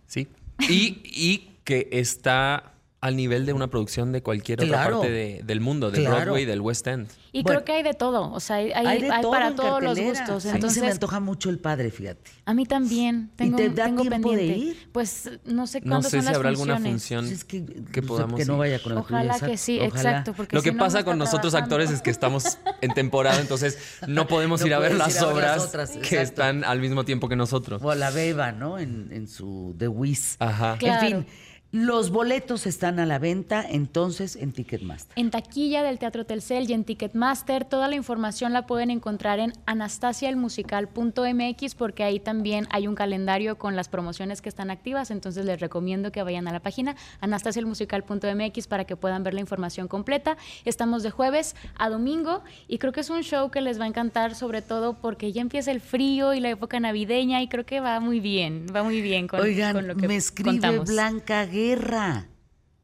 Sí. 0.06 0.28
Y, 0.60 1.02
y 1.02 1.58
que 1.64 1.88
está 1.90 2.77
al 3.00 3.14
nivel 3.14 3.46
de 3.46 3.52
una 3.52 3.68
producción 3.68 4.10
de 4.10 4.22
cualquier 4.24 4.60
otra 4.64 4.84
parte 4.90 5.08
de- 5.08 5.40
del 5.44 5.60
mundo, 5.60 5.92
de 5.92 6.00
Claro. 6.00 6.16
Broadway, 6.16 6.44
del 6.44 6.60
West 6.60 6.84
End. 6.88 7.08
Y 7.30 7.42
Bueno. 7.44 7.60
creo 7.60 7.64
que 7.64 7.72
hay 7.74 7.82
de 7.84 7.94
todo, 7.94 8.32
o 8.32 8.40
sea, 8.40 8.56
hay, 8.56 8.72
hay- 8.72 8.86
Hay 8.86 9.00
de 9.02 9.10
hay 9.12 9.22
todo 9.22 9.30
para 9.30 9.54
todos 9.54 9.80
los 9.82 10.00
gustos. 10.00 10.28
A 10.30 10.34
mí 10.34 10.40
se 10.40 10.48
me 10.48 10.54
Entonces, 10.56 10.92
antoja 10.94 11.20
mucho 11.20 11.48
el 11.50 11.60
padre, 11.60 11.92
fíjate. 11.92 12.28
A 12.44 12.54
mí 12.54 12.66
también. 12.66 13.30
Tengo, 13.36 13.56
te 13.56 13.68
da 13.70 13.84
tengo 13.84 14.02
tiempo 14.02 14.32
de 14.32 14.44
ir? 14.46 14.88
Pues 14.90 15.30
no 15.44 15.68
sé 15.68 15.80
No 15.82 15.90
cuándo 15.90 16.08
sé 16.08 16.16
son 16.16 16.20
si 16.22 16.26
las 16.26 16.34
habrá 16.36 16.48
alguna 16.48 16.80
función 16.80 17.24
Pues 17.26 17.32
es 17.38 17.44
que, 17.44 17.64
que 17.64 18.02
pues, 18.02 18.06
podamos 18.06 18.40
que 18.40 18.46
no 18.46 18.54
ir. 18.54 18.58
vaya 18.58 18.82
con 18.82 18.94
la 18.96 19.02
tuya, 19.02 19.20
Ojalá 19.22 19.46
que 19.46 19.56
sí, 19.56 19.76
Ojalá. 19.78 19.88
exacto. 19.96 20.32
Porque 20.32 20.56
Lo 20.56 20.62
si 20.62 20.70
que 20.70 20.74
no, 20.74 20.78
pasa 20.82 21.04
con 21.04 21.18
nosotros 21.18 21.52
trabajando. 21.52 21.76
actores 21.76 21.90
es 21.96 22.02
que 22.02 22.10
estamos 22.10 22.58
en 22.80 22.94
temporada, 22.94 23.40
entonces 23.40 23.78
no 24.08 24.26
podemos 24.26 24.60
No 24.62 24.66
ir 24.66 24.74
a 24.74 24.78
ver 24.80 24.94
las 24.96 25.22
obras 25.22 25.66
otras, 25.66 25.90
que 25.90 25.98
exacto. 25.98 26.22
están 26.22 26.64
al 26.64 26.80
mismo 26.80 27.04
tiempo 27.04 27.28
que 27.28 27.36
nosotros. 27.36 27.80
O 27.84 27.94
la 27.94 28.10
beba, 28.10 28.50
¿no? 28.50 28.78
En, 28.80 29.10
en 29.12 29.28
su 29.28 29.76
The 29.78 29.86
Wiz. 29.86 30.34
Ajá. 30.40 30.76
Claro. 30.78 31.06
En 31.06 31.24
fin, 31.24 31.32
los 31.70 32.10
boletos 32.10 32.66
están 32.66 32.98
a 32.98 33.04
la 33.04 33.18
venta 33.18 33.62
entonces 33.68 34.36
en 34.36 34.52
Ticketmaster. 34.52 35.12
En 35.16 35.30
taquilla 35.30 35.82
del 35.82 35.98
Teatro 35.98 36.24
Telcel 36.24 36.70
y 36.70 36.72
en 36.72 36.84
Ticketmaster, 36.84 37.66
toda 37.66 37.88
la 37.88 37.94
información 37.94 38.54
la 38.54 38.66
pueden 38.66 38.90
encontrar 38.90 39.38
en 39.38 39.52
anastasiaelmusical.mx 39.66 41.74
porque 41.74 42.04
ahí 42.04 42.20
también 42.20 42.66
hay 42.70 42.86
un 42.86 42.94
calendario 42.94 43.58
con 43.58 43.76
las 43.76 43.90
promociones 43.90 44.40
que 44.40 44.48
están 44.48 44.70
activas, 44.70 45.10
entonces 45.10 45.44
les 45.44 45.60
recomiendo 45.60 46.10
que 46.10 46.22
vayan 46.22 46.48
a 46.48 46.52
la 46.52 46.60
página 46.60 46.96
anastasiaelmusical.mx 47.20 48.66
para 48.66 48.86
que 48.86 48.96
puedan 48.96 49.22
ver 49.22 49.34
la 49.34 49.40
información 49.40 49.88
completa. 49.88 50.38
Estamos 50.64 51.02
de 51.02 51.10
jueves 51.10 51.54
a 51.76 51.90
domingo 51.90 52.42
y 52.66 52.78
creo 52.78 52.94
que 52.94 53.00
es 53.00 53.10
un 53.10 53.22
show 53.22 53.50
que 53.50 53.60
les 53.60 53.78
va 53.78 53.84
a 53.84 53.88
encantar 53.88 54.34
sobre 54.34 54.62
todo 54.62 54.94
porque 54.94 55.32
ya 55.32 55.42
empieza 55.42 55.70
el 55.70 55.82
frío 55.82 56.32
y 56.32 56.40
la 56.40 56.48
época 56.48 56.80
navideña 56.80 57.42
y 57.42 57.48
creo 57.48 57.66
que 57.66 57.80
va 57.80 58.00
muy 58.00 58.20
bien, 58.20 58.64
va 58.74 58.82
muy 58.82 59.02
bien 59.02 59.28
con, 59.28 59.40
Oigan, 59.40 59.74
con 59.74 59.86
lo 59.86 59.96
que 59.96 60.08
me 60.08 60.16
escribe 60.16 60.52
contamos. 60.52 60.88
Blanca 60.88 61.44
Guerra. 61.62 62.28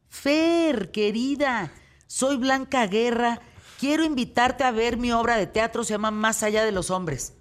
Fer, 0.09 0.91
querida, 0.91 1.71
soy 2.09 2.37
Blanca 2.37 2.87
Guerra 2.89 3.41
quiero 3.79 4.03
invitarte 4.05 4.65
a 4.65 4.71
ver 4.73 4.97
mi 4.97 5.13
obra 5.13 5.37
de 5.37 5.47
teatro, 5.47 5.85
se 5.85 5.93
llama 5.95 6.11
Más 6.11 6.43
allá 6.43 6.65
de 6.65 6.73
los 6.73 6.91
hombres. 6.91 7.35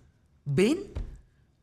¿Ven? 0.46 0.80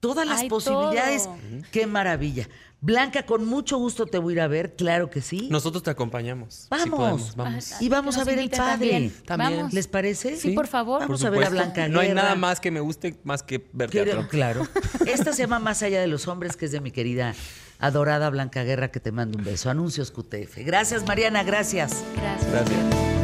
Todas 0.01 0.27
las 0.27 0.41
Hay 0.41 0.49
posibilidades. 0.49 1.25
todo. 1.25 1.37
Qué 1.71 1.87
maravilla. 1.87 2.49
Blanca, 2.81 3.27
con 3.27 3.45
mucho 3.45 3.77
gusto 3.77 4.07
te 4.07 4.19
voy 4.19 4.33
a 4.33 4.37
ir 4.37 4.41
a 4.41 4.49
ver, 4.49 4.75
claro 4.75 5.09
que 5.11 5.21
sí. 5.21 5.49
Nosotros 5.51 5.83
te 5.85 5.91
acompañamos. 5.91 6.67
Vamos. 6.71 6.99
podemos, 6.99 7.37
vamos. 7.37 7.73
Y 7.83 7.89
vamos 7.91 8.17
a 8.19 8.25
ver 8.25 8.39
el 8.39 8.49
padre. 8.51 8.71
también. 8.91 9.13
También. 9.27 9.57
Vamos. 9.59 9.73
¿Les 9.75 9.87
parece? 9.87 10.37
Sí, 10.37 10.51
por 10.53 10.67
favor. 10.67 11.01
Vamos 11.03 11.21
Por 11.21 11.27
a 11.29 11.31
ver 11.31 11.43
a 11.43 11.47
supuesto. 11.51 11.65
Blanca 11.73 11.89
No 11.89 12.01
hay 12.01 12.09
Guerra. 12.09 12.23
nada 12.23 12.35
más 12.37 12.59
que 12.59 12.71
me 12.71 12.81
guste 12.81 13.21
más 13.23 13.43
que 13.45 13.69
ver 13.73 13.91
Quiero- 13.91 14.11
teatro. 14.13 14.29
Claro. 14.31 14.67
Esta 15.07 15.33
se 15.35 15.43
llama 15.43 15.59
Más 15.61 15.83
allá 15.83 16.01
de 16.01 16.07
los 16.09 16.27
hombres, 16.27 16.57
que 16.57 16.65
es 16.65 16.73
de 16.73 16.81
mi 16.81 16.91
querida 16.91 17.35
adorada 17.81 18.31
Blanca 18.31 18.63
Guerra, 18.63 18.91
que 18.91 19.01
te 19.01 19.13
mando 19.13 19.39
un 19.39 19.45
beso. 19.45 19.71
Anuncios 19.71 20.11
QTF. 20.11 20.59
Gracias, 20.65 21.07
Mariana, 21.07 21.43
gracias. 21.43 22.05
Gracias. 22.17 22.51
Gracias. 22.51 23.20